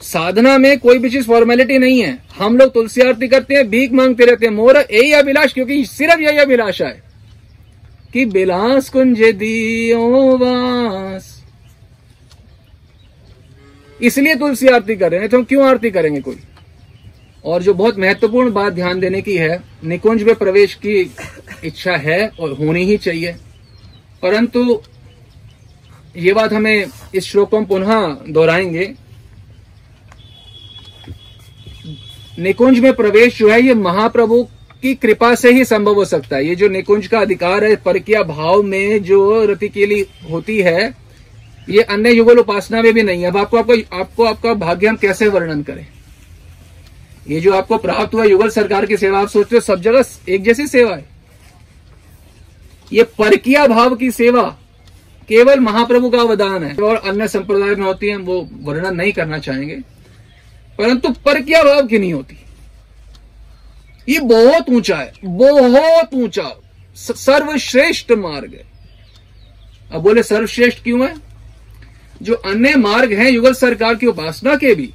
[0.03, 3.91] साधना में कोई भी चीज़ फॉर्मेलिटी नहीं है। हम लोग तुलसी आरती करते हैं, भीख
[3.91, 7.03] मांगते रहते हैं। मोर यही अभिलाष, क्योंकि सिर्फ़ यही अभिलाषा है
[8.13, 11.43] कि बिलास कुंज दियो वास।
[14.01, 16.39] इसलिए तुलसी आरती कर रहे हैं। तो हम क्यों आरती करेंगे कोई?
[17.45, 21.11] और जो बहुत महत्वपूर्ण बात ध्यान देने की है, निकुंज में प्रवेश की
[21.63, 23.35] इच्छा है और होनी ही चाहिए।
[24.21, 24.81] परंतु
[26.17, 26.85] ये बात हमें
[27.15, 29.02] इस श्लोक को पुनः दोहराएँगे।
[32.39, 34.43] निकुंज में प्रवेश जो है, ये महाप्रभु
[34.81, 38.23] की कृपा से ही संभव हो सकता है। ये जो निकुंज का अधिकार है, परकिया
[38.23, 40.93] भाव में जो रति के लिए होती है,
[41.69, 44.95] ये अन्य युगल उपासना में भी नहीं है। अब आपको आपको आपको, आपका भाग्य हम
[44.95, 45.87] कैसे वर्णन करें?
[47.27, 50.43] ये जो आपको प्राप्त हुआ युगल सरकार की सेवा, आप सोचते हो, सब जगह एक
[50.43, 51.05] जैसी सेवा है।
[52.93, 54.57] ये परकिया भाव की सेवा
[55.29, 59.37] केवल महाप्रभु का अवदान है। और अन्य संप्रदाय में होती है वो वर्णन नहीं करना
[59.37, 59.79] चाहेंगे।
[60.77, 62.37] परंतु परकिया भाव की नहीं होती?
[64.09, 66.49] ये बहुत ऊँचा है, बहुत ऊँचा
[66.95, 68.65] सर्वश्रेष्ठ मार्ग है।
[69.91, 71.15] अब बोले, सर्वश्रेष्ठ क्यों है?
[72.21, 74.89] जो अन्य मार्ग हैं युगल सरकार की उपासना के भी,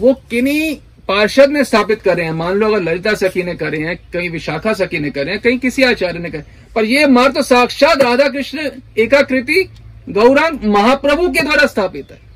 [0.00, 0.74] वो किन्हीं
[1.08, 2.32] पार्षद ने स्थापित करे हैं?
[2.32, 5.58] मान लो, अगर ललिता सखी ने करे हैं, कहीं विशाखा सखी ने करे हैं, कहीं
[5.58, 9.68] किसी आचार्य ने करे पर ये मार्ग तो साक्षात राधा कृष्ण एकाकृति
[10.08, 12.31] गौरांग महाप्रभु के द्वारा स्थापित है।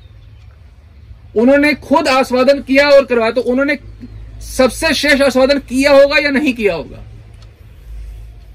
[1.37, 3.77] उन्होंने खुद आस्वादन किया और करवाया तो उन्होंने
[4.41, 7.03] सबसे श्रेष्ठ आस्वादन किया होगा या नहीं किया होगा?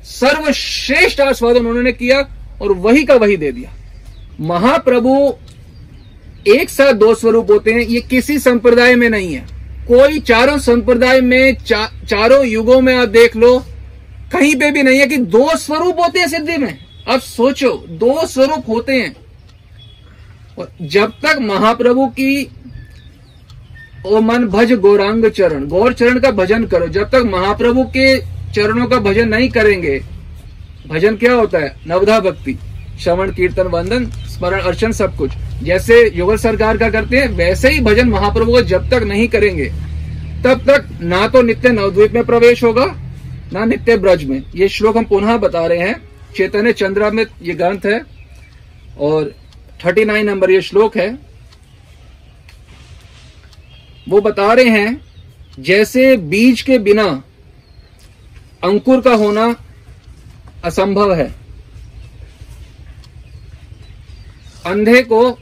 [0.05, 2.21] सर्वश्रेष्ठ आस्वादन उन्होंने किया
[2.63, 3.73] और वही का वही दे दिया।
[4.41, 5.35] महाप्रभु
[6.49, 9.47] एक साथ दो स्वरूप होते हैं ये किसी संप्रदाय में नहीं है।
[9.89, 13.59] कोई चारों संप्रदाय में चा, चारों युगों में आप देख लो
[14.33, 18.27] कहीं पे भी नहीं है कि दो स्वरूप होते हैं सिद्धि में। अब सोचो दो
[18.27, 19.15] स्वरूप होते हैं।
[20.59, 22.51] और जब तक महाप्रभु की
[24.05, 28.17] ओ मन भज गौरांग चरण। गौर चरण का भजन करो। जब तक महाप्रभु के
[28.53, 29.99] चरणों का भजन नहीं करेंगे,
[30.89, 31.75] भजन क्या होता है?
[31.87, 32.57] नवधा भक्ति,
[33.01, 37.81] श्रवण, कीर्तन, वंदन, स्मरण, अर्चन, सब कुछ। जैसे युगल सरकार का करते हैं, वैसे ही
[37.81, 39.71] भजन महाप्रभु को जब तक नहीं करेंगे,
[40.45, 42.87] तब तक ना तो नित्य नवद्वीप में प्रवेश होगा,
[43.53, 46.01] ना नित्य ब्रज में। ये श्लोक हम पुनः बता रहे हैं।
[46.37, 48.01] चैतन्य चंद्रा में ये ग्रंथ है
[49.01, 49.33] और
[49.85, 51.09] थर्टी नाइन नंबर ये श्लोक है।
[54.09, 55.05] वो बता रहे हैं,
[55.59, 57.23] जैसे बीज के बिना
[58.65, 59.57] अंकुर का होना
[60.65, 61.35] असंभव है।
[64.67, 65.39] अंधे को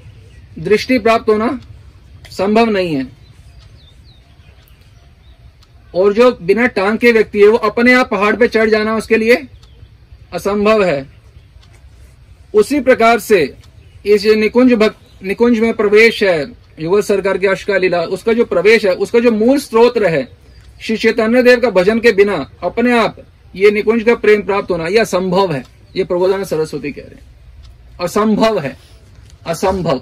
[0.58, 1.60] दृष्टि प्राप्त होना
[2.30, 3.06] संभव नहीं है।
[5.94, 9.16] और जो बिना टांग के व्यक्ति है, वो अपने आप पहाड़ पे चढ़ जाना उसके
[9.16, 9.48] लिए
[10.32, 11.06] असंभव है।
[12.54, 13.56] उसी प्रकार से
[14.06, 18.84] इस निकुंज भक्त, निकुंज में प्रवेश है। युगल सरकार की अष्का लीला, उसका जो प्रवेश
[18.84, 20.28] है, उसका जो मूल स्रोत है
[20.80, 23.16] श्री चैतन्य देव का भजन के बिना अपने आप
[23.54, 25.64] ये निकुंज का प्रेम प्राप्त होना यह असंभव है,
[25.96, 27.28] ये प्रबोधन सरस्वती कह रहे हैं।
[28.00, 28.76] असंभव है,
[29.46, 30.00] असंभव।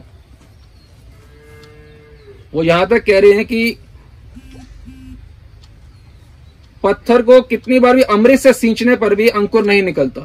[2.54, 3.76] वो यहाँ तक कह रहे हैं कि
[6.84, 10.20] पत्थर को कितनी बार भी अमृत से सींचने पर भी अंकुर नहीं निकलता।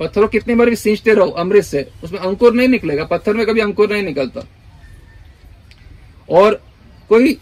[0.00, 3.46] पत्थर को कितनी बार भी सींचते रहो अमृत से, उसमें अंकुर नहीं निकलेगा, पत्थर में
[3.46, 4.46] कभी अंकुर नहीं निकलता।
[6.28, 6.60] और
[7.10, 7.36] कोई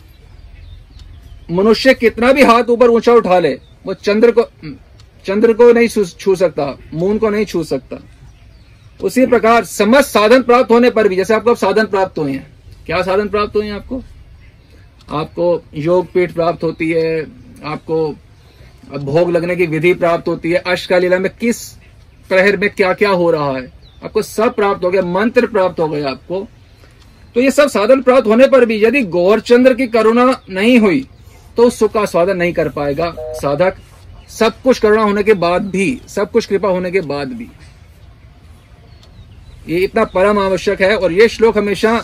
[1.51, 3.53] मनुष्य कितना भी हाथ ऊपर ऊँचा उठा ले,
[3.87, 4.42] वो चंद्र को
[5.27, 7.99] चंद्र को नहीं छू सकता मून को नहीं छू सकता।
[9.01, 12.47] उसी प्रकार समस्त साधन प्राप्त होने पर भी, जैसे आपको अब साधन प्राप्त हुए हैं।
[12.87, 14.03] क्या साधन प्राप्त हुए हैं आपको?
[15.11, 17.23] आपको योग पीठ प्राप्त होती है,
[17.64, 18.14] आपको
[18.95, 21.68] भोग लगने की विधि प्राप्त होती है अष्ट लीला में किस
[22.31, 23.66] प्रहर में क्या क्या हो रहा है,
[24.05, 26.47] आपको सब प्राप्त हो गया, मंत्र प्राप्त हो गया आपको।
[27.35, 31.07] तो ये सब साधन प्राप्त होने पर भी यदि गौरचंद्र की करुणा नहीं हुई
[31.57, 33.77] तो सुख का स्वादन नहीं कर पाएगा साधक।
[34.31, 37.49] सब कुछ करुणा होने के बाद भी, सब कुछ कृपा होने के बाद भी।
[39.68, 42.03] ये इतना परम आवश्यक है और ये श्लोक हमेशा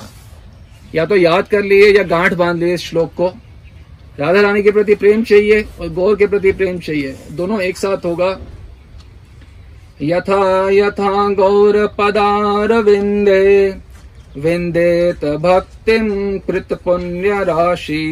[0.95, 3.29] या तो याद कर लिए या गांठ बाँध लिए श्लोक को।
[4.19, 8.05] राधा रानी के प्रति प्रेम चाहिए और गौर के प्रति प्रेम चाहिए। दोनों एक साथ
[8.05, 8.31] होगा।
[10.03, 13.71] यथा यथा गौर पदार विंदे
[14.43, 18.03] विंदेत भक्तिम कृत पुण्य राशि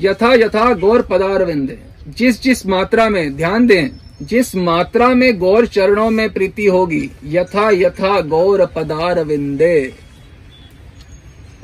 [0.00, 1.78] यथा यथा गौर पदार विंदे
[2.18, 3.88] जिस जिस मात्रा में ध्यान दें
[4.22, 9.76] जिस मात्रा में गौर चरणों में प्रीति होगी यथा यथा गौर पदार विंदे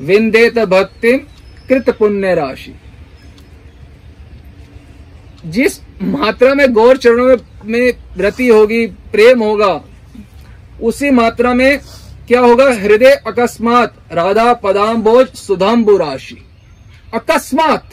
[0.01, 1.11] विंदेत भक्ति
[1.69, 2.73] कृत पुण्य राशि
[5.45, 9.73] जिस मात्रा में गौर चरणों में, में रति होगी प्रेम होगा
[10.81, 11.79] उसी मात्रा में
[12.27, 12.71] क्या होगा?
[12.71, 16.45] हृदय अकस्मात, राधा पदाम पदाम्बोज सुधाम्बु राशि।
[17.13, 17.89] अकस्मात,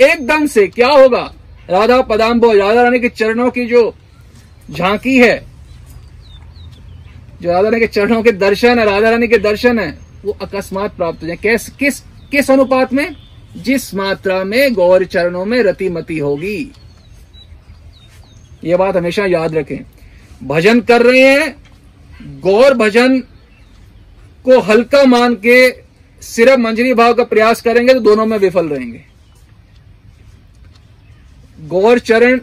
[0.00, 1.34] एकदम से क्या होगा?
[1.70, 3.94] राधा पदाम्बोज, राधा रानी के चरणों की जो
[4.70, 5.46] झांकी है,
[7.42, 10.96] जो राधा रानी के चरणों के दर्शन है, राधा रानी के दर्शन है, वो अकस्मात
[10.96, 13.16] प्राप्त हो जाए। किस किस किस अनुपात में?
[13.56, 16.72] जिस मात्रा में गौर चरणों में रतिमती होगी।
[18.64, 19.78] ये बात हमेशा याद रखें।
[20.46, 21.56] भजन कर रहे हैं,
[22.40, 23.22] गौर भजन
[24.48, 25.68] को हल्का मान के
[26.22, 29.04] सिर्फ़ मंजरी भाव का प्रयास करेंगे तो दोनों में विफल रहेंगे।
[31.58, 32.40] गौर चरण,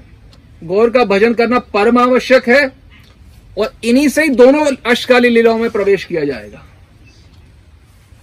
[0.64, 2.66] गौर का भजन करना परम आवश्यक है
[3.58, 6.64] और इन्हीं से ही दोनों अष्टकाली लीलाओं में प्रवेश किया जाएगा।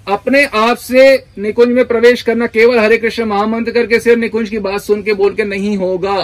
[0.07, 1.03] अपने आप से
[1.39, 5.13] निकुंज में प्रवेश करना केवल हरे कृष्ण महामंत्र करके सिर्फ़ निकुंज की बात सुन के
[5.13, 6.17] बोल के नहीं होगा।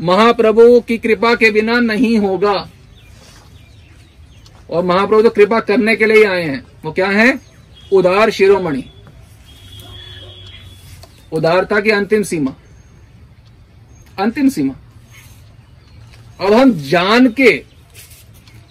[0.00, 2.54] महाप्रभु की कृपा के बिना नहीं होगा।
[4.70, 7.40] और महाप्रभु तो कृपा करने के लिए ही आए हैं। वो क्या है?
[7.92, 8.84] उदार शिरोमणि।
[11.32, 12.54] उदारता की अंतिम सीमा।
[14.18, 14.74] अंतिम सीमा।
[16.40, 17.52] अब हम जान के,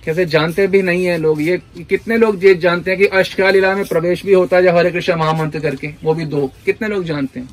[0.03, 1.57] कैसे जानते भी नहीं है लोग, ये
[1.89, 5.15] कितने लोग ये जानते हैं कि अष्टका लीला में प्रवेश भी होता है हरे कृष्ण
[5.15, 7.49] महामंत्र करके, वो भी दो। कितने लोग जानते हैं?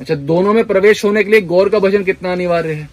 [0.00, 2.88] अच्छा दोनों में प्रवेश होने के लिए गौर का भजन कितना अनिवार्य है?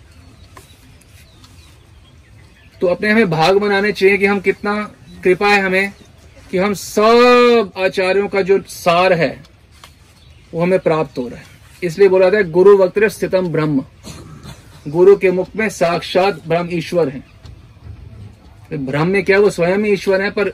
[2.81, 4.75] तो अपने हमें भाग बनाने चाहिए कि हम कितना
[5.23, 5.91] कृपा है हमें
[6.51, 9.43] कि हम सब आचार्यों का जो सार है,
[10.53, 11.45] वो हमें प्राप्त हो रहा है।
[11.83, 13.83] इसलिए बोला था गुरु वक्त स्थितम ब्रह्म।
[14.87, 17.23] गुरु के मुख में साक्षात ब्रह्म ईश्वर है।
[18.75, 20.51] ब्रह्म में क्या वो स्वयं ही ईश्वर है, पर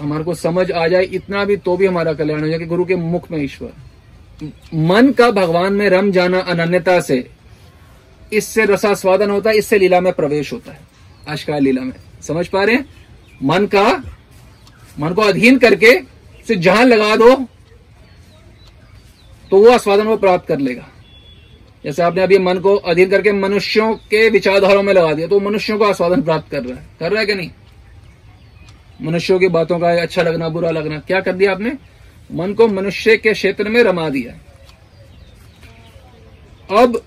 [0.00, 2.84] हमारे को समझ आ जाए इतना भी तो भी हमारा कल्याण हो जाए कि गुरु
[2.84, 3.72] के मुख में ईश्वर।
[4.74, 7.28] मन का भगवान में रम जाना अनन्यता से,
[8.32, 10.91] इससे रसास्वादन होता है, इससे लीला में प्रवेश होता है।
[11.28, 12.84] आशका लीला में। समझ पा रहे हैं?
[13.42, 14.02] मन का,
[14.98, 17.34] मन को अधीन करके उसे जहाँ लगा दो
[19.50, 20.88] तो वो आस्वादन वो प्राप्त कर लेगा।
[21.84, 25.78] जैसे आपने अभी मन को अधीन करके मनुष्यों के विचारधारों में लगा दिया तो मनुष्यों
[25.78, 27.50] को आस्वादन प्राप्त कर रहा है। कर रहा है कि नहीं?
[29.02, 31.72] मनुष्यों की बातों का अच्छा लगना, बुरा लगना, क्या कर दिया आपने?
[32.30, 34.32] मन को मनुष्य के क्षेत्र में रमा दिया।
[36.76, 37.02] अब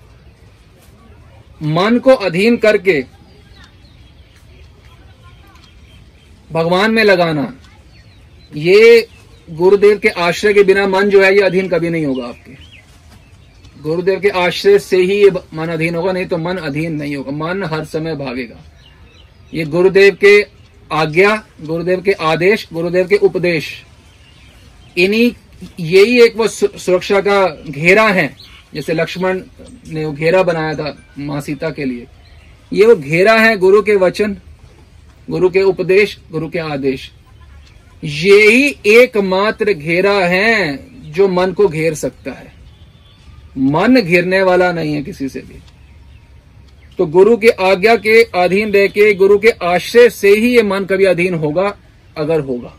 [1.62, 3.04] मन को अधीन करके
[6.56, 7.52] भगवान में लगाना।
[8.56, 9.08] ये
[9.48, 12.54] गुरुदेव के आश्रय के बिना मन जो है ये अधीन कभी नहीं होगा आपके।
[13.82, 17.32] गुरुदेव के आश्रय से ही ये मन अधीन होगा, नहीं तो मन अधीन नहीं होगा।
[17.32, 18.56] मन हर समय भागेगा।
[19.54, 20.46] ये गुरुदेव के
[20.92, 23.70] आज्ञा, गुरुदेव के आदेश, गुरुदेव के उपदेश,
[24.96, 25.30] इन्हीं,
[25.80, 28.26] यही एक वो सुरक्षा का घेरा है।
[28.74, 29.40] जैसे लक्ष्मण
[29.88, 32.06] ने वो घेरा बनाया था माँ सीता के लिए।
[32.72, 34.36] ये वो घेरा है गुरु के वचन।
[35.30, 37.12] गुरु के उपदेश, गुरु के आदेश।
[38.04, 40.78] ये ही एकमात्र घेरा है
[41.12, 42.52] जो मन को घेर सकता है।
[43.58, 45.58] मन घेरने वाला नहीं है किसी से भी।
[46.98, 50.84] तो गुरु के आज्ञा के अधीन रह के, गुरु के आश्रय से ही ये मन
[50.84, 51.76] कभी अधीन होगा,
[52.16, 52.76] अगर होगा।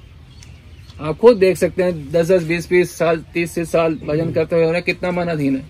[1.01, 4.63] आप खुद देख सकते हैं दस दस बीस बीस साल तीस तीस साल भजन करते
[4.63, 5.63] हुए कितना मन अधीन है।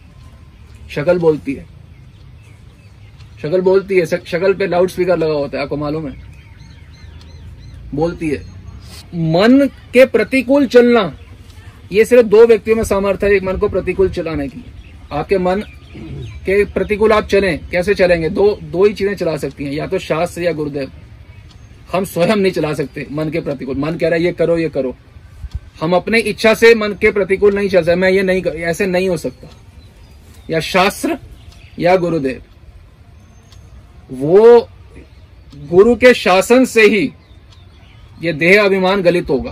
[0.89, 1.65] शक्ल बोलती है।
[3.41, 6.36] शक्ल बोलती है, शक्ल पे लाउड स्पीकर लगा होता है, आपको मालूम है?
[7.95, 8.43] बोलती है,
[9.15, 11.17] मन के प्रतिकूल चलना।
[11.91, 14.63] ये सिर्फ़ दो व्यक्तियों में सामर्थ्य है, एक मन को प्रतिकूल चलाने की।
[15.11, 15.63] आपके मन
[16.45, 18.29] के प्रतिकूल आप चलें, कैसे चलेंगे?
[18.29, 20.91] दो दो ही चीज़ें चला सकती हैं, या तो शास्त्र या गुरुदेव।
[21.93, 24.69] हम स्वयं नहीं चला सकते मन के प्रतिकूल। मन कह रहा है, ये करो ये
[24.69, 24.95] करो।
[25.81, 29.09] हम अपने इच्छा से मन के प्रतिकूल नहीं चल सकते। मैं ये नहीं, ऐसे नहीं
[29.09, 29.49] हो सकता।
[30.49, 31.17] या शास्त्र
[31.79, 32.41] या गुरुदेव।
[34.11, 34.69] वो
[35.69, 37.11] गुरु के शासन से ही
[38.21, 39.51] ये देह अभिमान गलित होगा।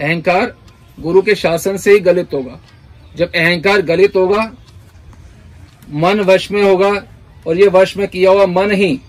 [0.00, 0.54] अहंकार
[1.00, 2.58] गुरु के शासन से ही गलित होगा।
[3.16, 4.52] जब अहंकार गलित होगा,
[5.90, 6.90] मन वश में होगा,
[7.46, 9.00] और ये वश में किया हुआ मन ही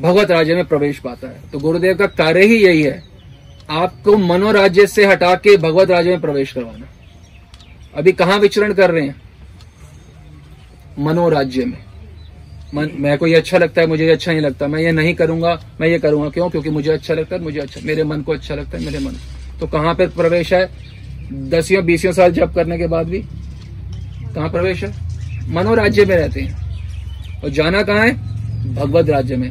[0.00, 3.02] भगवत राज्य में प्रवेश पाता है। तो गुरुदेव का कार्य ही यही है,
[3.70, 6.86] आपको मनोराज्य से हटा के भगवत राज्य में प्रवेश करवाना।
[7.94, 9.22] अभी कहाँ विचरण कर रहे हैं?
[10.98, 11.85] मनोराज्य में।
[12.76, 15.60] मैं को ये अच्छा लगता है, मुझे ये अच्छा नहीं लगता। मैं ये नहीं करूँगा,
[15.80, 16.50] मैं ये करूँगा। क्यों?
[16.50, 19.12] क्योंकि मुझे अच्छा लगता है, मुझे अच्छा मेरे मन को अच्छा लगता है, मेरे मन
[19.60, 20.70] तो कहाँ पर प्रवेश है?
[21.32, 23.18] दसियों बीसियों साल जब करने के बाद भी?
[24.34, 24.92] कहाँ प्रवेश है?
[25.54, 28.74] मनोराज्य में रहते हैं। और जाना कहाँ है?
[28.74, 29.50] भगवत राज्य में।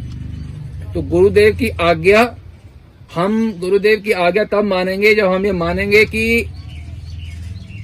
[0.94, 2.36] तो गुरुदेव की आज्ञा,
[3.16, 6.52] हम गुरुदेव की आज्ञा तब मानेंगे जब हम ये मानेंगे कि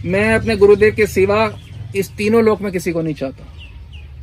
[0.06, 1.58] मैं अपने गुरुदेव के सिवा
[1.96, 3.44] इस तीनों लोक में किसी को नहीं चाहता।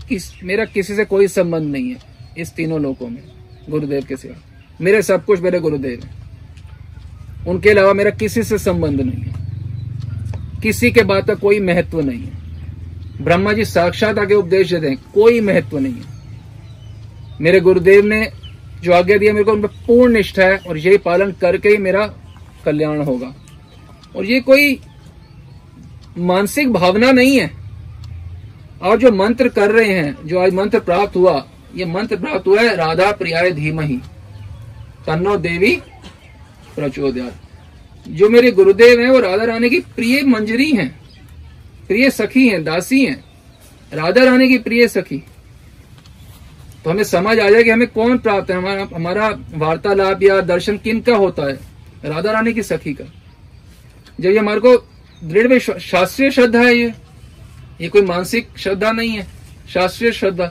[0.09, 1.97] किस, मेरा किसी से कोई संबंध नहीं है
[2.39, 3.23] इस तीनों लोगों में,
[3.71, 4.43] गुरुदेव के सिवा।
[4.81, 6.15] मेरे सब कुछ मेरे गुरुदेव हैं।
[7.47, 9.39] उनके अलावा मेरा किसी से संबंध नहीं है।
[10.63, 12.39] किसी के बात का कोई महत्व नहीं है।
[13.25, 16.19] ब्रह्मा जी साक्षात आगे उपदेश देते हैं, कोई महत्व नहीं है।
[17.41, 18.33] मेरे गुरुदेव ने
[18.83, 21.77] जो आज्ञा दिया, मेरे को उन पर पूर्ण निष्ठा है और यही पालन करके ही
[21.77, 22.15] मेरा
[22.65, 23.35] कल्याण होगा।
[24.17, 24.81] और ये कोई
[26.19, 27.68] मानसिक भावना नहीं है।
[28.83, 32.61] और जो मंत्र कर रहे हैं, जो आज मंत्र प्राप्त हुआ, ये मंत्र प्राप्त हुआ
[32.61, 33.97] है, राधा प्रियाय धीम ही
[35.07, 35.75] तन्नो देवी
[36.77, 37.31] प्रचोदया
[38.07, 40.89] जो मेरे गुरुदेव हैं, वो राधा रानी की प्रिय मंजरी हैं,
[41.89, 43.25] प्रिय सखी हैं, दासी हैं।
[43.93, 45.19] राधा रानी की प्रिय सखी।
[46.85, 50.77] तो हमें समझ आ जाए कि हमें कौन प्राप्त है, हमारा हमारा वार्तालाप या दर्शन
[50.77, 51.59] किन का होता है,
[52.05, 53.05] राधा रानी की सखी का।
[54.21, 54.77] जब ये हमारे को
[55.25, 56.93] दृढ़ शास्त्रीय श्रद्धा है ये
[57.81, 59.27] ये कोई मानसिक श्रद्धा नहीं है,
[59.75, 60.47] शास्त्रीय श्रद्धा।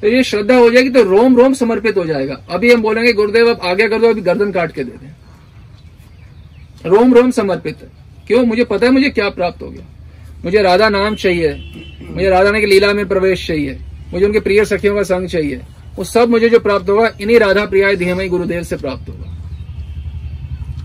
[0.00, 3.50] तो ये श्रद्धा हो जाएगी तो रोम रोम समर्पित हो जाएगा। अभी हम बोलेंगे, गुरुदेव,
[3.50, 5.08] अब आगे कर दो, अभी गर्दन काट के दे दें।
[6.90, 7.88] रोम रोम समर्पित। है
[8.26, 8.44] क्यों?
[8.44, 9.84] मुझे पता है, मुझे क्या प्राप्त हो गया।
[10.44, 11.48] मुझे राधा नाम चाहिए।
[12.10, 13.80] मुझे राधा ने की लीला में प्रवेश चाहिए।
[14.12, 15.60] मुझे उनके प्रिय सखियों का संग चाहिए।
[15.96, 19.34] वो सब मुझे जो प्राप्त होगा, इन्हीं राधा प्रिया धीमई गुरुदेव से प्राप्त होगा।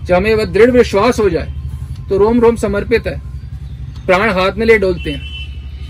[0.04, 1.52] जब हमें वह दृढ़ विश्वास हो जाए
[2.08, 3.20] तो रोम रोम समर्पित है।
[4.06, 5.33] प्राण हाथ में ले डोलते हैं।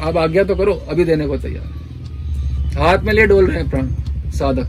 [0.01, 1.67] आप आज्ञा तो करो, अभी देने को तैयार
[2.79, 3.87] हाथ में ले डोल रहे हैं प्राण,
[4.31, 4.67] साधक।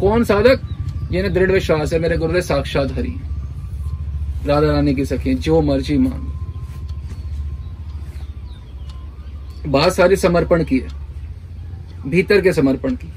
[0.00, 0.60] कौन साधक?
[1.12, 3.14] जिन्हें दृढ़ विश्वास है, मेरे गुरुदेव, साक्षात हरी।
[4.46, 6.32] राधा रानी की सखी, जो मर्ज़ी मांग
[9.66, 10.88] बात सारी समर्पण की है,
[12.06, 13.12] भीतर के समर्पण की।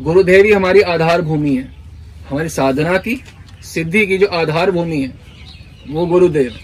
[0.00, 1.72] गुरुदेव ही हमारी आधार भूमि है,
[2.30, 3.24] हमारी साधना की,
[3.62, 5.12] सिद्धि की जो आधार भूमि है,
[5.90, 6.54] वो गुरुदेव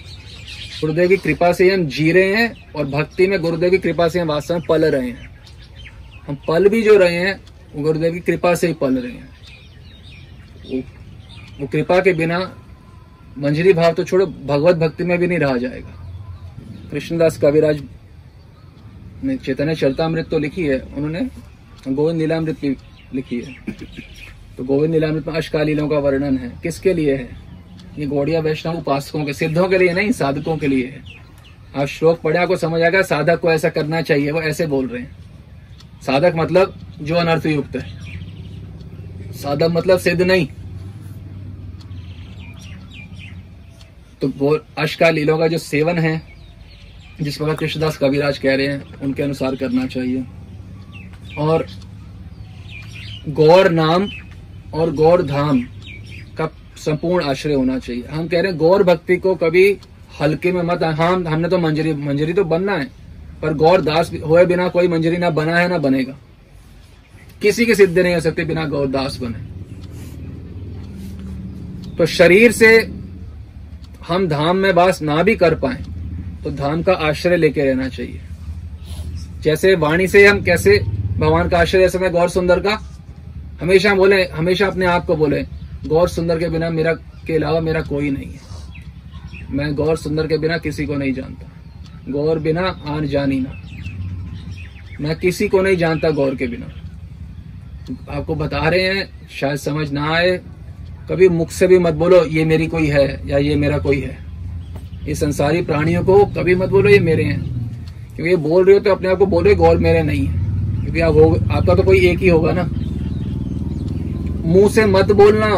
[0.81, 4.21] गुरुदेव की कृपा से हम जी रहे हैं और भक्ति में गुरुदेव की कृपा से
[4.21, 5.29] हम वास्तव में पल रहे हैं।
[6.29, 7.35] हम पल भी जो रहे हैं
[7.75, 9.29] वो गुरुदेव की कृपा से ही पल रहे हैं।
[10.67, 10.79] वो,
[11.61, 12.39] वो कृपा के बिना
[13.39, 15.97] मंजरी भाव तो छोड़ो भगवत भक्ति में भी नहीं रहा जाएगा।
[16.91, 17.83] कृष्णदास कविराज
[19.25, 21.21] ने चैतन्य चरतामृत तो लिखी है उन्होंने
[21.89, 22.77] गोविंद लीलामृत भी
[23.15, 23.75] लिखी है।
[24.57, 27.50] तो गोविंद लीलामृत में अष्टकालीलों का वर्णन है। किसके लिए है?
[27.99, 31.03] ये गौड़िया वैष्णव उपासकों के, सिद्धों के लिए नहीं, साधकों के लिए है।
[31.77, 35.03] आप श्लोक पढ़े आपको समझ आएगा, साधक को ऐसा करना चाहिए, वो ऐसे बोल रहे
[35.03, 35.17] हैं।
[36.03, 38.01] साधक मतलब जो अनर्थ युक्त है।
[39.33, 40.49] साधक मतलब सिद्ध नहीं।
[44.21, 46.23] तो वो अष्टका लीलों का जो सेवन है,
[47.21, 50.25] जिस प्रकार कृष्णदास कविराज कह रहे हैं, उनके अनुसार करना चाहिए।
[51.39, 51.67] और
[53.29, 54.09] गौर नाम
[54.75, 55.69] और गौर धाम
[56.81, 59.77] संपूर्ण आश्रय होना चाहिए। हम कह रहे हैं, गौर भक्ति को कभी
[60.21, 62.87] हल्के में मत हाँ हमने तो मंजरी मंजरी तो बनना है,
[63.43, 66.17] पर गौर दास हुए बिना कोई मंजरी ना बना है, ना बनेगा।
[67.43, 69.49] किसी की सिद्धि नहीं हो सकती बिना गौर दास बने।
[71.97, 72.77] तो शरीर से
[74.09, 75.85] हम धाम में वास ना भी कर पाए
[76.45, 78.21] तो धाम का आश्रय लेके रहना चाहिए।
[79.43, 80.79] जैसे वाणी से हम कैसे
[81.19, 82.79] भगवान का आश्रय मैं गौर सुंदर का?
[83.61, 85.43] हमेशा बोले हमेशा अपने आप को बोले
[85.87, 86.93] गौर सुंदर के बिना मेरा,
[87.27, 88.41] के अलावा मेरा कोई नहीं है।
[89.51, 91.53] मैं गौर सुंदर के बिना किसी को नहीं जानता।
[92.09, 93.63] गौर बिना आन जानी ना।
[95.01, 96.67] मैं किसी को नहीं जानता गौर के बिना।
[98.17, 100.41] आपको बता रहे हैं, शायद समझ ना आए।
[101.11, 104.19] कभी मुख से भी मत बोलो, ये मेरी कोई है या ये मेरा कोई है।
[105.09, 107.41] ये संसारी प्राणियों को कभी मत बोलो, ये मेरे हैं।
[108.17, 110.41] क्योंकि ये बोल रहे हो तो अपने आप को बोलो गौर मेरे नहीं है।
[110.83, 112.71] क्योंकि आप हो, आपका तो कोई एक ही होगा ना।
[114.45, 115.49] मुँह से मत बोलना।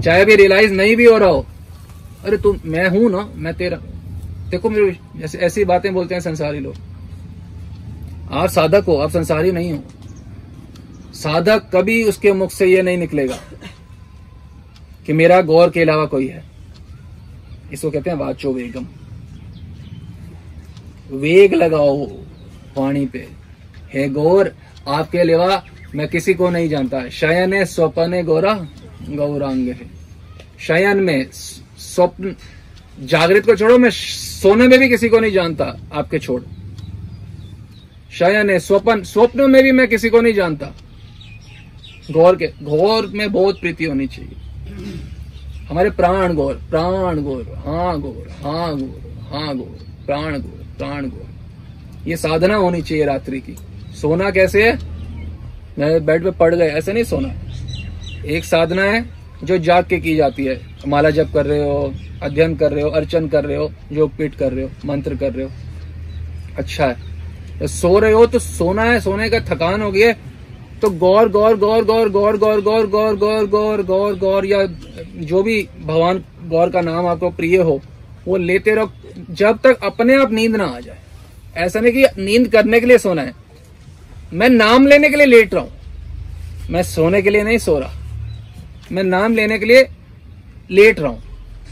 [0.00, 1.46] चाहे भी रियलाइज़ नहीं भी हो रहा हो।
[2.24, 3.76] अरे तुम मैं हूँ ना, मैं तेरा
[4.50, 6.74] देखो मेरे जैसे ऐसी बातें बोलते हैं संसारी लोग।
[8.32, 9.82] आप साधक हो, आप संसारी नहीं हो।
[11.14, 13.38] साधक कभी उसके मुख से ये नहीं निकलेगा
[15.06, 16.44] कि मेरा गौर के अलावा कोई है।
[17.72, 18.86] इसको कहते हैं वाचो वेगम।
[21.10, 22.06] वेग लगाओ
[22.76, 23.28] वाणी पे।
[23.94, 24.54] हे गौर,
[24.88, 25.64] आपके अलावा
[25.94, 28.66] मैं किसी को नहीं जानता। शयन है, स्वपन गौरा,
[29.08, 29.90] गौरांग है।
[30.60, 31.26] शयन में
[31.78, 32.34] स्वप्न,
[33.00, 36.42] जागृत को छोड़ो, मैं सोने में भी किसी को नहीं जानता, आपके छोड़।
[38.12, 40.66] शयन है, स्वपन, स्वप्न में भी मैं किसी को नहीं जानता।
[42.10, 44.36] गौर के, गौर में बहुत प्रीति होनी चाहिए।
[45.68, 52.08] हमारे प्राण गौर प्राण गौर हाँ गौर हाँ गौर हाँ गौर, प्राण गौर प्राण गौर।
[52.08, 53.56] ये साधना होनी चाहिए रात्रि की।
[53.94, 54.95] सोना कैसे है?
[55.78, 57.32] बेड पे पड़ गए ऐसे नहीं सोना
[58.26, 59.04] एक साधना है
[59.44, 62.90] जो जाग के की जाती है माला जप कर रहे हो अध्ययन कर रहे हो
[62.90, 65.50] अर्चन कर रहे हो योग पीठ कर रहे हो मंत्र कर रहे हो
[66.58, 66.96] अच्छा है
[67.58, 70.12] तो सो रहे हो तो सोना है सोने का थकान हो गया
[70.82, 74.64] तो गौर गौर गौर गौर गौर गौर गौर गौर गौर गौर गौर गौर या
[75.22, 77.80] जो भी भगवान गौर का नाम आपको प्रिय हो
[78.26, 80.98] वो लेते रहो जब तक अपने आप नींद ना आ जाए
[81.56, 83.45] ऐसा नहीं कि नींद करने के लिए सोना है
[84.32, 85.72] मैं नाम लेने के लिए लेट रहा हूँ।
[86.70, 87.92] मैं सोने के लिए नहीं सो रहा।
[88.92, 89.88] मैं नाम लेने के लिए
[90.70, 91.22] लेट रहा हूँ।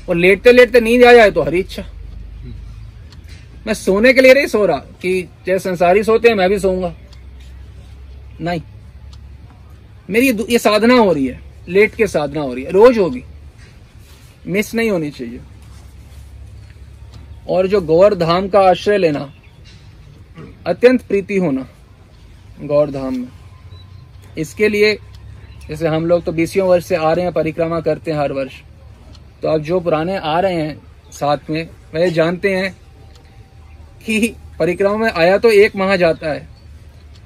[0.09, 1.85] और लेटते लेटते नींद आ जाए तो हरी इच्छा।
[3.67, 6.95] मैं सोने के लिए नहीं सो रहा कि जैसे संसारी सोते हैं, मैं भी सोऊँगा।
[8.41, 8.63] नहीं।
[10.11, 13.23] मेरी ये साधना हो रही है। लेट के साधना हो रही है। रोज होगी।
[14.47, 15.41] मिस नहीं होनी चाहिए।
[17.49, 19.33] और जो गौर धाम का आश्रय लेना,
[20.67, 21.69] अत्यंत प्रीति होना
[22.59, 23.29] गौर धाम में।
[24.39, 24.95] इसके लिए,
[25.69, 28.61] जैसे हम लोग तो बीसियों वर्ष से आ रहे हैं, परिक्रमा करते हैं हर वर्ष।
[29.43, 30.77] तो अब जो पुराने आ रहे हैं
[31.13, 32.73] साथ में, वह जानते हैं
[34.05, 36.49] कि परिक्रमा में आया तो एक माह जाता है,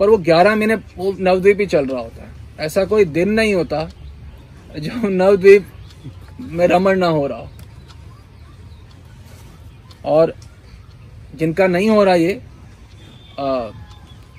[0.00, 3.88] पर वो ग्यारह महीने नवद्वीप ही चल रहा होता है। ऐसा कोई दिन नहीं होता
[4.74, 5.66] जो नवद्वीप
[6.40, 7.48] में रमण ना हो रहा हो।
[10.06, 10.34] और
[11.34, 12.40] जिनका नहीं हो रहा ये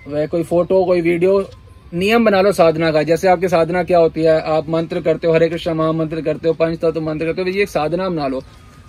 [0.09, 1.49] वह कोई फ़ोटो, कोई वीडियो
[1.93, 5.33] नियम बना लो साधना का। जैसे आपकी साधना क्या होती है, आप मंत्र करते हो,
[5.33, 8.41] हरे कृष्ण महामंत्र करते हो, पंच तत्व मंत्र करते हो ये एक साधना बना लो।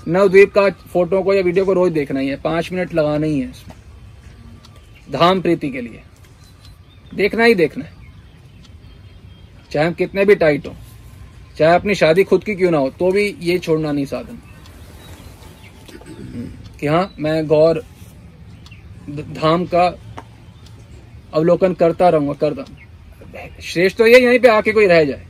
[0.08, 3.40] नवद्वीप का फ़ोटो को या वीडियो को रोज देखना ही है, पाँच मिनट लगाना ही
[3.40, 3.52] है
[5.10, 6.02] धाम प्रीति के लिए।
[7.12, 7.98] देखना ही देखना है।
[9.70, 10.74] चाहे हम कितने भी टाइट हो,
[11.58, 14.38] चाहे अपनी शादी खुद की क्यों ना हो तो भी ये छोड़ना नहीं साधन।
[16.80, 17.82] कि हाँ मैं गौर
[19.10, 19.88] धाम का
[21.34, 25.26] अवलोकन करता रहूँगा, कर करता श्रेष्ठ तो यही, यहीं पे आके कोई रह जाए।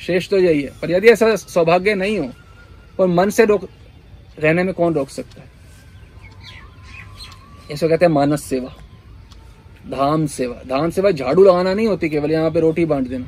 [0.00, 2.30] श्रेष्ठ तो यही है। पर यदि ऐसा सौभाग्य नहीं हो,
[3.00, 3.68] और मन से रोक,
[4.38, 5.48] रहने में कौन रोक सकता है?
[7.70, 8.74] इसको कहते हैं मानस सेवा,
[9.90, 13.26] धाम सेवा। धाम सेवा झाड़ू लगाना नहीं होती, केवल यहाँ पे रोटी बांट देना।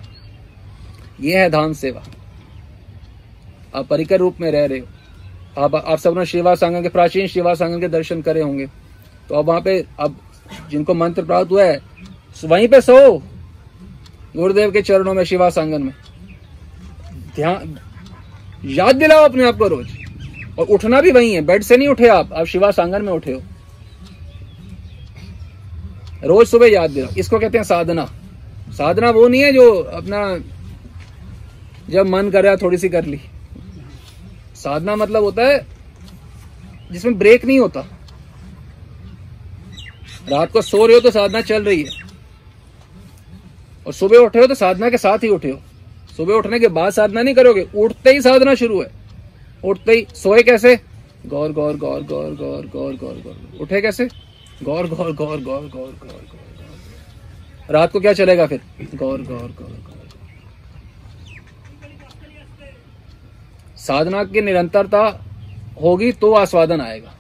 [1.20, 2.02] ये है धाम सेवा।
[3.74, 4.86] आप परिकर रूप में रह रहे हो।
[5.58, 8.66] आप आप सबने शिवा सांगन के, प्राचीन शिवा सांगन के दर्शन करे होंगे।
[9.28, 10.20] तो अब वहाँ पे, अब
[10.70, 11.82] जिनको मंत्र प्राप्त हुआ है,
[12.44, 13.18] वहीं पे सो।
[14.36, 15.94] गुरुदेव के चरणों में, शिवा सांगन में।
[17.34, 17.78] ध्यान,
[18.64, 19.88] याद दिलाओ अपने आप को रोज।
[20.58, 23.32] और उठना भी वही है, बेड से नहीं उठे आप आप शिवा सांगन में उठे
[23.32, 23.42] हो।
[26.24, 28.12] रोज सुबह याद दिलाओ। इसको कहते हैं साधना।
[28.68, 30.38] साधना वो नहीं है जो अपना,
[31.90, 33.20] जब मन कर रहा थोड़ी सी कर ली।
[34.54, 35.66] साधना मतलब होता है,
[36.92, 37.95] जिसमें ब्रेक नहीं होता।
[40.26, 42.04] रात को सो रहे हो तो साधना चल रही है
[43.86, 45.60] और सुबह उठे हो तो साधना के साथ ही उठे हो
[46.16, 48.90] सुबह उठने के बाद साधना नहीं करोगे उठते ही साधना शुरू है
[49.64, 50.78] उठते ही सोए कैसे
[51.26, 54.08] गौर गौर गौर गौर गौर गौर गौर गौर उठे कैसे
[54.62, 58.60] गौर गौर गौर गौर गौर गौर गौर रात को क्या चलेगा फिर
[58.94, 59.94] गौर गौर गौर गौर
[63.78, 65.02] साधना की निरंतरता
[65.82, 67.14] होगी तो आस्वादन आएगा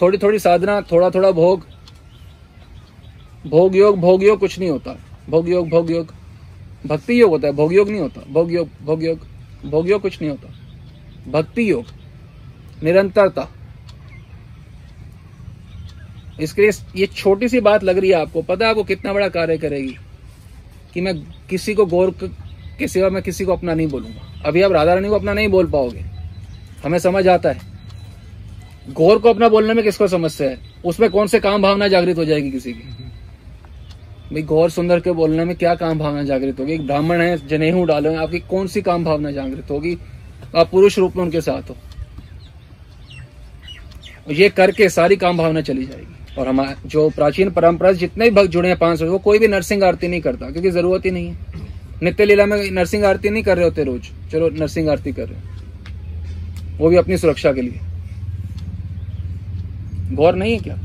[0.00, 1.66] थोड़ी थोड़ी साधना थोड़ा थोड़ा भोग
[3.46, 4.96] भोग योग भोग योग कुछ नहीं होता।
[5.30, 6.14] भोग योग भोग योग
[6.86, 9.26] भक्ति योग होता है भोग योग नहीं होता। भोग योग भोग योग
[9.64, 11.84] भोग योग कुछ नहीं होता। भक्ति योग,
[12.82, 13.48] निरंतरता।
[16.40, 19.28] इसके लिए ये छोटी सी बात लग रही है आपको। पता है आपको कितना बड़ा
[19.28, 19.96] कार्य करेगी
[20.94, 21.14] कि मैं
[21.50, 22.14] किसी को गौर
[22.78, 25.48] के सिवा मैं किसी को अपना नहीं बोलूँगा। अभी आप राधा रानी को अपना नहीं
[25.48, 26.04] बोल पाओगे।
[26.84, 27.60] हमें समझ आता है।
[28.92, 30.58] गौर को अपना बोलने में किसको समस्या है?
[30.84, 33.01] उसमें कौन से काम भावना जागृत हो जाएगी किसी की?
[34.32, 36.72] भाई गौर सुंदर के बोलने में क्या काम भावना जागृत होगी?
[36.72, 39.98] एक ब्राह्मण है जनेहू डालो आपकी कौन सी काम भावना जागृत होगी?
[40.56, 41.76] आप पुरुष रूप में उनके साथ हो।
[44.30, 48.50] ये करके सारी काम भावना चली जाएगी। और हम, जो प्राचीन परंपरा जितने भी भक्त
[48.50, 51.28] जुड़े हैं, पाँच सौ, वो कोई भी नरसिंह आरती नहीं करता, क्योंकि ज़रूरत ही नहीं
[51.28, 51.36] है।
[52.02, 56.78] नित्य लीला में नरसिंह आरती नहीं कर रहे होते रोज। चलो, नरसिंह आरती कर रहे
[56.78, 57.80] वो भी अपनी सुरक्षा के लिए।
[60.12, 60.78] गौर नहीं है क्या?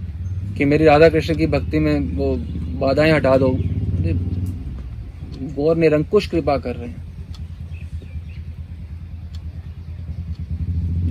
[0.58, 2.36] कि मेरी राधा कृष्ण की भक्ति में वो
[2.80, 3.50] बाधाएँ हटा दो।
[5.56, 7.06] गौर निरंकुश कृपा कर रहे हैं।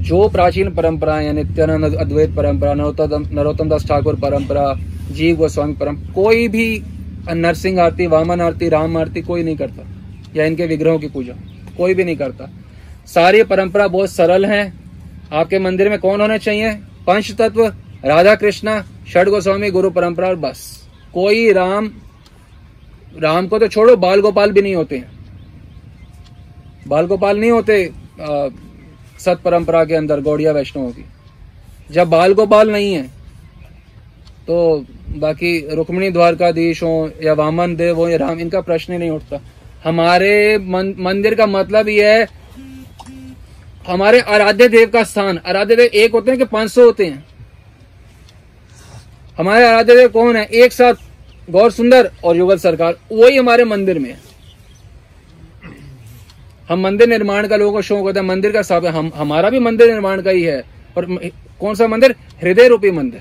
[0.02, 4.74] जो प्राचीन परंपरा है, नित्यानंद अद्वैत परंपरा, नरोत्तम नरोत्तम दास ठाकुर परंपरा,
[5.12, 6.82] जीव गोस्वामी परंपरा, कोई भी
[7.30, 9.86] नरसिंह आरती, वामन आरती, राम आरती कोई नहीं करता,
[10.36, 11.34] या इनके विग्रहों की पूजा,
[11.76, 12.48] कोई भी नहीं करता।
[13.06, 14.72] सारी परंपरा बहुत सरल है।
[15.32, 16.72] आपके मंदिर में कौन होने चाहिए?
[17.06, 17.66] पंच तत्व
[18.04, 20.60] राधा कृष्णा षड गोस्वामी गुरु परंपरा और बस।
[21.14, 21.90] कोई राम
[23.14, 25.02] राम को तो छोड़ो बाल गोपाल भी नहीं होते
[26.86, 27.84] बाल गोपाल नहीं होते
[29.20, 31.04] सत परंपरा के अंदर गौड़िया वैष्णव की।
[31.90, 33.02] जब बाल गोपाल नहीं है
[34.46, 34.84] तो
[35.18, 39.40] बाकी रुक्मिणी द्वारकाधीश हो या वामन देव हो या राम इनका प्रश्न ही नहीं उठता।
[39.84, 42.28] हमारे मन, मंदिर का मतलब ये है
[43.86, 47.24] हमारे आराध्य देव का स्थान। आराध्य देव एक होते हैं कि पाँच सौ होते हैं?
[49.38, 50.44] हमारे आराध्य कौन है?
[50.44, 50.94] एक साथ
[51.50, 54.20] गौर सुंदर और युगल सरकार। वही हमारे मंदिर में। है
[56.68, 59.58] हम मंदिर निर्माण का लोगों को शौक होता है। मंदिर का साफ़ हम, हमारा भी
[59.58, 60.62] मंदिर निर्माण का ही है।
[60.96, 61.30] और
[61.60, 62.14] कौन सा मंदिर?
[62.42, 63.20] हृदय रूपी मंदिर।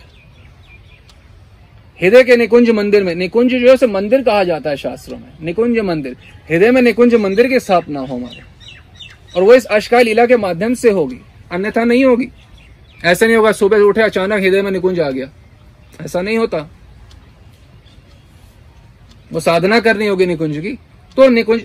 [2.01, 5.79] हृदय के निकुंज मंदिर में। निकुंज जो है मंदिर कहा जाता है शास्त्रों में। निकुंज
[5.79, 6.15] मंदिर।
[6.49, 8.41] हृदय में निकुंज मंदिर की स्थापना हो हमारे।
[9.35, 11.17] और वो इस अशकाय लीला के माध्यम से होगी।
[11.51, 12.27] अन्यथा नहीं होगी।
[13.05, 15.27] ऐसा नहीं होगा, सुबह उठे, अचानक हृदय में निकुंज आ गया।
[16.01, 16.57] ऐसा नहीं होता।
[19.31, 20.73] वो साधना करनी होगी निकुंज की
[21.17, 21.61] तो निकुंज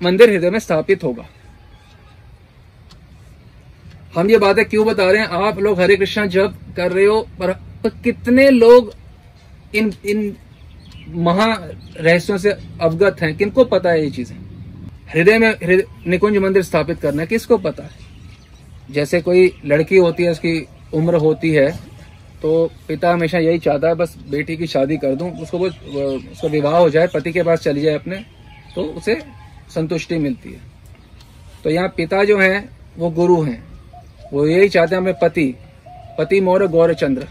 [0.00, 1.26] मंदिर हृदय में स्थापित होगा।
[4.16, 5.28] हम ये बातें क्यों बता रहे हैं?
[5.28, 7.52] आप लोग हरे कृष्णा जब कर रहे हो पर,
[8.04, 8.92] कितने लोग
[9.74, 10.36] इन इन
[11.08, 11.46] महा
[11.96, 12.50] रहस्यों से
[12.80, 13.36] अवगत हैं?
[13.36, 14.36] किनको पता है ये चीज़ें?
[15.08, 17.90] हृदय में हृदय निकुंज मंदिर स्थापित करना किसको पता है?
[18.90, 21.68] जैसे कोई लड़की होती है उसकी उम्र होती है
[22.44, 26.48] तो पिता हमेशा यही चाहता है, बस बेटी की शादी कर दूँ, उसको वो उसका
[26.48, 28.16] विवाह हो जाए, पति के पास चली जाए अपने
[28.74, 29.14] तो उसे
[29.74, 30.60] संतुष्टि मिलती है।
[31.64, 32.68] तो यहाँ पिता जो हैं,
[32.98, 33.62] वो गुरु हैं।
[34.32, 35.54] वो यही चाहते हैं हमें पति
[36.18, 37.26] पति मोर गौर चंद्र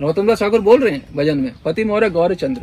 [0.00, 2.62] नौतम दास ठाकुर बोल रहे हैं भजन में, पति मोर गौर चंद्र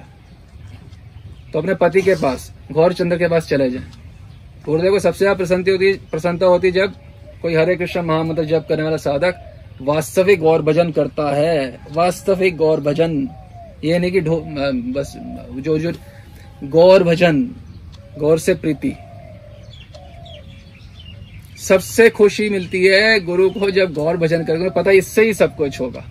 [1.54, 3.84] तो अपने पति के पास गौर चंद्र के पास चले जाए।
[4.66, 6.94] गुरुदेव को सबसे ज़्यादा प्रसन्नता होती प्रसन्नता होती जब
[7.42, 9.52] कोई हरे कृष्ण महामंत्र जप करने वाला साधक
[9.82, 13.28] वास्तविक गौर भजन करता है। वास्तविक गौर भजन।
[13.84, 14.40] ये नहीं कि ढो
[14.96, 15.14] बस
[15.58, 15.92] जो जो
[16.64, 17.44] गौर भजन
[18.20, 18.94] गौर से प्रीति।
[21.60, 25.80] सबसे खुशी मिलती है गुरु को जब गौर भजन करके पता इससे ही सब कुछ
[25.82, 26.04] होगा।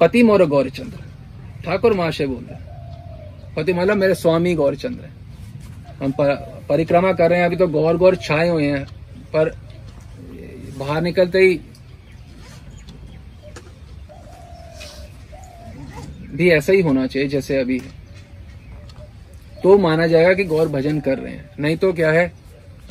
[0.00, 0.98] पति मोर गौरचंद्र।
[1.64, 5.08] ठाकुर महाशय बोल रहे। पति मतलब मेरे स्वामी गौरचंद्र।
[6.02, 6.34] हम पर,
[6.68, 8.84] परिक्रमा कर रहे हैं अभी तो गौर गौर छाए हुए हैं
[9.34, 9.54] पर
[10.84, 11.60] बाहर निकलते ही
[16.32, 17.90] भी ऐसा ही होना चाहिए जैसे अभी है।
[19.62, 22.30] तो माना जाएगा कि गौर भजन कर रहे हैं। नहीं तो क्या है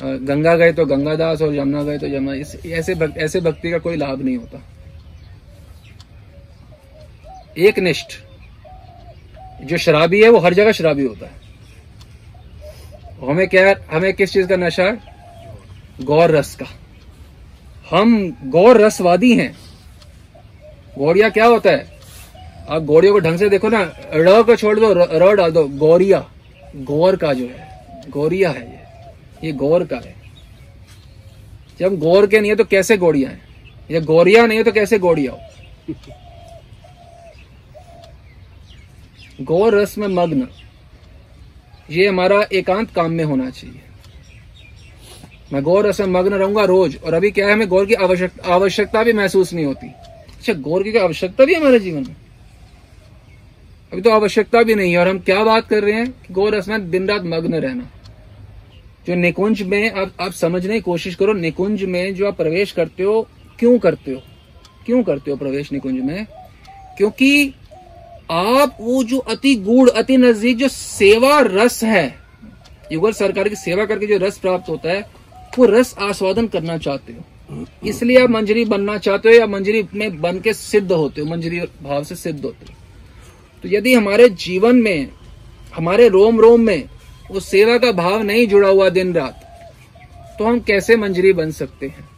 [0.02, 2.34] गंगा गए तो गंगा दास और यमुना गए तो यमुना
[2.70, 4.62] ऐसे भक्त, ऐसे भक्ति का कोई लाभ नहीं होता।
[7.58, 8.12] एक निष्ठ
[9.64, 11.40] जो शराबी है वो हर जगह शराबी होता है।
[13.22, 14.98] हमें क्या हमें किस चीज़ का नशा है?
[16.02, 16.66] गौर रस का।
[17.92, 19.54] हम गौर रसवादी हैं।
[20.98, 21.86] गौड़िया क्या होता है?
[22.68, 23.82] आप गौड़ियों को ढंग से देखो ना,
[24.14, 26.24] र को छोड़ दो, र डाल दो, गौरिया।
[26.76, 27.68] गौर का जो है,
[28.10, 30.14] गौरिया है ये। ये गौर का है।
[31.80, 33.40] जब गौर के नहीं है तो कैसे गौड़िया है?
[33.90, 35.38] ये गौरिया नहीं है तो कैसे गौड़िया हो?
[39.40, 40.48] गौर रस में मग्न।
[41.90, 43.80] ये हमारा एकांत काम में होना चाहिए।
[45.52, 49.12] मैं गौर में मग्न रहूँगा रोज, और अभी क्या है, हमें गौर की आवश्यकता भी
[49.12, 52.16] महसूस नहीं होती। अच्छा गौर की आवश्यकता भी हमारे जीवन में?
[53.92, 56.54] अभी तो आवश्यकता भी नहीं है, और हम क्या बात कर रहे हैं कि गौर
[56.54, 57.88] रस में दिन रात मग्न रहना।
[59.06, 63.02] जो निकुंज में आप आप समझने की कोशिश करो, निकुंज में जो आप प्रवेश करते
[63.02, 63.26] हो,
[63.58, 64.20] क्यों करते हो?
[64.86, 66.26] क्यों करते हो प्रवेश निकुंज में?
[66.96, 67.54] क्योंकि
[68.30, 72.14] आप वो जो अति गूढ़, अति नज़दीक जो सेवा रस है,
[72.92, 75.21] युगल सरकार की सेवा करके जो रस प्राप्त होता है
[75.58, 80.20] वो रस आस्वादन करना चाहते हो। इसलिए आप मंजरी बनना चाहते हो या मंजरी में
[80.20, 82.74] बन के सिद्ध होते हो, मंजरी भाव से सिद्ध होते हो।
[83.64, 85.08] तो यदि हमारे जीवन में,
[85.74, 86.88] हमारे रोम रोम में
[87.30, 89.38] वो सेवा का भाव नहीं जुड़ा हुआ दिन रात
[90.38, 92.08] तो हम कैसे मंजरी बन सकते हैं?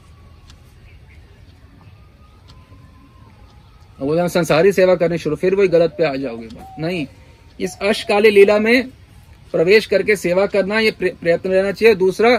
[3.99, 7.07] हम संसारी सेवा करनी शुरू, फिर वही गलत पे आ जाओगे नहीं,
[7.61, 8.89] इस अष्टकाली लीला में
[9.55, 12.31] प्रवेश करके सेवा करना ये प्रयत्न रहना चाहिए। दूसरा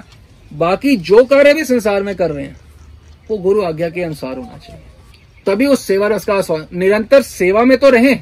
[0.51, 2.55] बाकी जो कार्य भी संसार में कर रहे हैं,
[3.29, 4.81] वो गुरु आज्ञा के अनुसार होना चाहिए।
[5.47, 6.41] तभी उस सेवा रस का
[6.73, 8.21] निरंतर सेवा में तो रहें।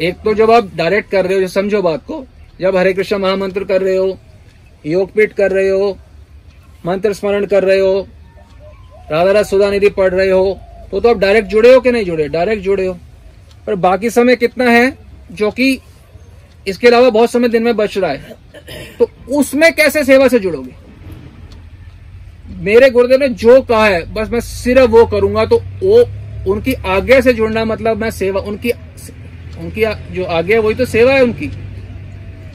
[0.00, 2.24] एक तो जब आप डायरेक्ट कर रहे हो समझो बात को,
[2.60, 4.18] जब हरे कृष्ण महामंत्र कर रहे हो
[4.84, 5.96] योगपीठ कर रहे हो,
[6.86, 8.06] मंत्र स्मरण कर रहे हो,
[9.10, 10.58] राधा रस सुधा निधि पढ़ रहे हो
[10.90, 12.28] तो तो आप डायरेक्ट जुड़े हो कि नहीं जुड़े?
[12.28, 12.96] डायरेक्ट जुड़े हो।
[13.66, 14.96] पर बाकी समय कितना है,
[15.32, 15.78] जो कि
[16.66, 18.36] इसके अलावा बहुत समय दिन में बच रहा है।
[18.98, 20.74] तो उसमें कैसे सेवा से जुड़ोगे?
[22.60, 27.20] मेरे गुरुदेव ने जो कहा है, बस मैं सिर्फ़ वो करूँगा तो वो उनकी आज्ञा
[27.20, 29.82] से जुड़ना मतलब मैं सेवा, उनकी उनकी
[30.14, 31.46] जो है, वही तो सेवा है उनकी।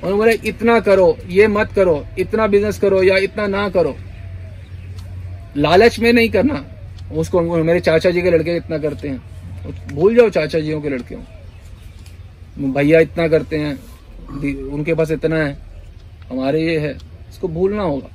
[0.04, 3.96] बोला, इतना करो, ये मत करो, इतना बिज़नेस करो या इतना ना करो।
[5.58, 6.66] लालच में नहीं करना।
[7.14, 9.22] उसको, मेरे चाचा जी के लड़के इतना करते हैं।
[9.94, 11.16] भूल जाओ चाचा जियों के लड़के
[12.58, 13.74] भैया इतना करते हैं,
[14.68, 15.65] उनके पास इतना है।
[16.30, 16.92] हमारे ये है,
[17.30, 18.10] इसको भूलना होगा।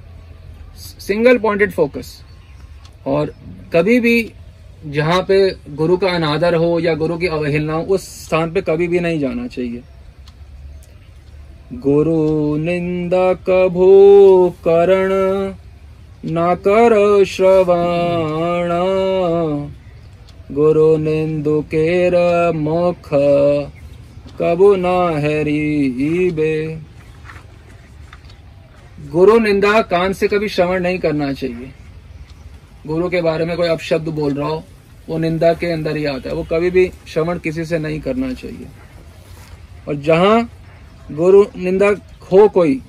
[1.00, 2.20] सिंगल पॉइंटेड फोकस
[3.06, 3.32] और
[3.74, 4.32] कभी भी
[4.86, 5.38] जहाँ पे
[5.76, 9.18] गुरु का अनादर हो या गुरु की अवहेलना हो, उस स्थान पे कभी भी नहीं
[9.20, 9.82] जाना चाहिए।
[11.80, 13.88] गुरु निंदा कभू
[14.58, 15.12] करण
[16.26, 18.70] न कर श्रवण।
[20.54, 22.14] गुरु निंदु केर
[22.54, 23.08] मुख
[24.40, 24.86] कबू न
[25.16, 26.56] हरीबे
[29.10, 31.70] गुरु निंदा कान से कभी श्रवण नहीं करना चाहिए।
[32.86, 34.62] गुरु के बारे में कोई अपशब्द बोल रहा हो,
[35.08, 38.32] वो निंदा के अंदर ही आता है। वो कभी भी श्रवण किसी से नहीं करना
[38.32, 38.66] चाहिए।
[39.88, 40.50] और जहाँ
[41.12, 41.88] गुरु निंदा
[42.32, 42.80] हो कोई,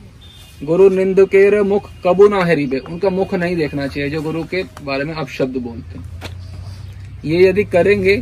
[0.64, 4.64] गुरु निंद के मुख कबू ना हरीबे उनका मुख नहीं देखना चाहिए, जो गुरु के
[4.84, 6.06] बारे में अपशब्द बोलते हैं।
[7.26, 8.16] ये यदि करेंगे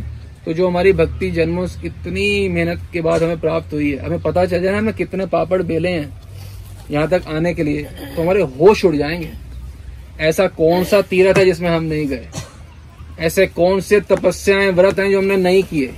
[0.44, 4.44] तो जो हमारी भक्ति जन्मों इतनी मेहनत के बाद हमें प्राप्त हुई है, हमें पता
[4.46, 6.29] चल जाए ना, हमें कितने पापड़ बेले हैं।
[6.90, 9.30] यहाँ तक आने के लिए तो हमारे होश उड़ जाएँगे।
[10.20, 12.28] ऐसा कौन सा तीरथ है जिसमें हम नहीं गए?
[13.18, 15.94] ऐसे कौन से तपस्याएँ, व्रत हैं जो हमने नहीं किए?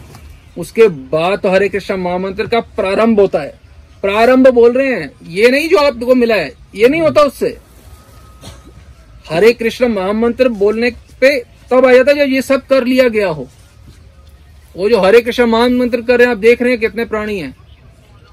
[0.58, 3.54] उसके बाद तो हरे कृष्ण महामंत्र का प्रारंभ होता है।
[4.02, 7.56] प्रारंभ बोल रहे हैं, ये नहीं जो आपको मिला है, ये नहीं होता उससे।
[9.30, 10.90] हरे कृष्ण महामंत्र बोलने
[11.20, 11.38] पे
[11.70, 13.48] तब आ जाता है जब ये सब कर लिया गया हो।
[14.76, 17.54] वो जो हरे कृष्ण महामंत्र कर रहे हैं, आप देख रहे हैं कितने प्राणी हैं।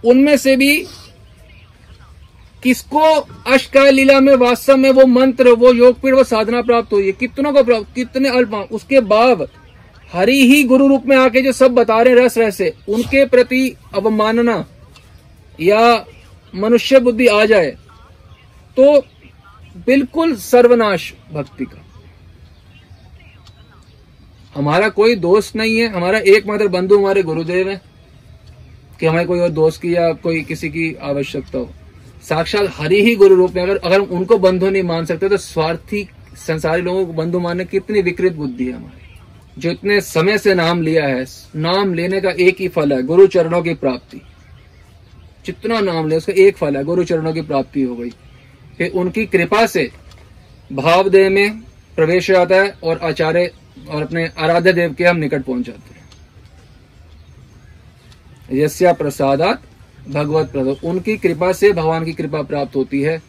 [0.04, 0.86] उनमें से भी
[2.64, 3.02] किसको
[3.48, 7.12] अष्टकाल लीला में वास्तव में वो मंत्र, वो योग पीठ, वो साधना प्राप्त हुई है?
[7.12, 9.48] कितनों को प्राप्त, कितने अल्प उसके बाद
[10.12, 14.66] हरि ही गुरु रूप में आके जो सब बता रहे रस से उनके प्रति अवमानना
[15.60, 16.06] या
[16.54, 17.70] मनुष्य बुद्धि आ जाए
[18.78, 19.00] तो
[19.86, 21.84] बिल्कुल सर्वनाश भक्ति का।
[24.56, 27.82] हमारा कोई दोस्त नहीं है, हमारा एकमात्र बंधु हमारे गुरुदेव है,
[29.00, 31.70] कि हमें कोई और दोस्त की या कोई किसी की आवश्यकता हो।
[32.24, 35.38] साक्षात हरि ही गुरु रूप में, अगर अगर हम उनको बंधु नहीं मान सकते तो
[35.38, 36.08] स्वार्थी
[36.38, 40.54] संसारी लोगों को बंधु मानने की कितनी विकृत बुद्धि है हमारी, जो इतने समय से
[40.54, 44.22] नाम लिया है, नाम लेने का एक ही फल है, गुरु चरणों की प्राप्ति।
[45.46, 48.10] जितना नाम ले, उसका एक फल है, गुरु चरणों की प्राप्ति हो गई।
[48.78, 49.90] फिर उनकी कृपा से
[50.70, 51.60] भाव देह में
[51.98, 53.52] प्रवेश आता है और आचार्य
[53.90, 55.98] और अपने आराध्य देव के हम निकट पहुँच जाते हैं।
[58.54, 59.62] यस्या प्रसादात
[60.10, 63.22] भगवत प्रसाद उनकी कृपा से भगवान की कृपा प्राप्त होती है।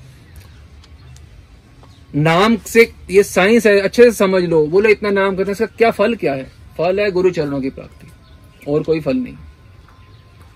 [2.15, 5.67] नाम से ये साइंस है, अच्छे से समझ लो। बोले, इतना नाम करते हैं, इसका
[5.67, 6.45] क्या फल क्या है?
[6.79, 8.07] फल है गुरु चरणों की प्राप्ति।
[8.71, 9.35] और कोई फल नहीं।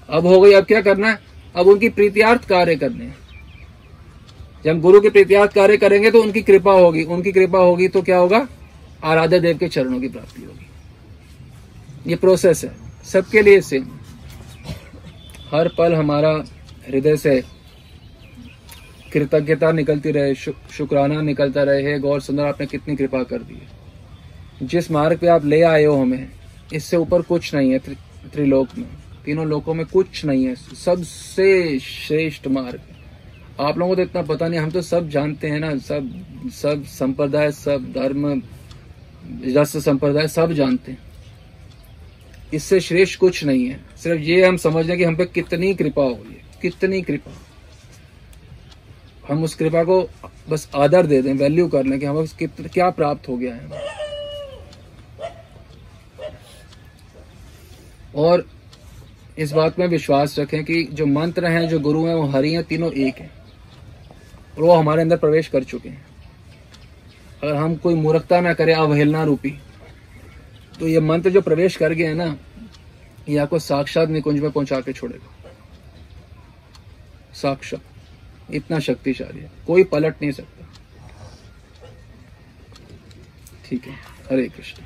[0.08, 1.18] अब हो गई, अब क्या करना है?
[1.56, 3.18] अब उनकी प्रीतियार्थ कार्य करने हैं।
[4.64, 8.18] जब गुरु के प्रीतियार्थ कार्य करेंगे तो उनकी कृपा होगी। उनकी कृपा होगी तो क्या
[8.18, 8.48] होगा?
[9.04, 10.66] आराध्य देव के चरणों की प्राप्ति होगी।
[12.10, 13.84] ये प्रोसेस है। सबके लिए सेम
[15.50, 16.32] हर पल हमारा
[16.88, 17.42] हृदय से
[19.12, 24.66] कृतज्ञता निकलती रहे शु, शुक्राना निकलता रहे गौर सुंदर आपने कितनी कृपा कर दी है।
[24.66, 26.30] जिस मार्ग पे आप ले आए हो हमें
[26.74, 27.94] इससे ऊपर कुछ नहीं है त्रि,
[28.32, 28.88] त्रिलोक में।
[29.24, 32.80] तीनों लोकों में कुछ नहीं है। सबसे श्रेष्ठ मार्ग।
[33.60, 36.84] आप लोगों को तो इतना पता नहीं हम तो सब जानते हैं ना सब सब
[36.84, 38.42] संप्रदाय सब धर्म
[39.58, 40.98] रस संप्रदाय सब जानते हैं।
[42.54, 46.02] इससे श्रेष्ठ कुछ नहीं है। सिर्फ़ ये हम समझ रहे कि हम पे कितनी कृपा
[46.02, 47.32] हुई है, कितनी कृपा।
[49.28, 50.08] हम उस कृपा को
[50.48, 53.68] बस आदर दे दें वैल्यू कर लें कि हमें कित- क्या प्राप्त हो गया है।
[58.16, 58.48] और
[59.38, 62.64] इस बात में विश्वास रखें कि जो मंत्र हैं, जो गुरु हैं, वो हरि हैं,
[62.64, 63.30] तीनों एक हैं।
[64.56, 66.06] और वो हमारे अंदर प्रवेश कर चुके हैं।
[67.42, 69.58] अगर हम कोई मूर्खता ना करें, अवहेलना रूपी
[70.80, 72.38] तो ये मंत्र जो प्रवेश कर गए हैं ना
[73.28, 75.52] ये आपको साक्षात निकुंज में पहुँचा के छोड़ेगा।
[77.34, 77.80] साक्षात।
[78.54, 80.66] इतना शक्तिशाली है। कोई पलट नहीं सकता।
[83.64, 83.92] ठीक है।
[84.30, 84.82] हरे कृष्ण।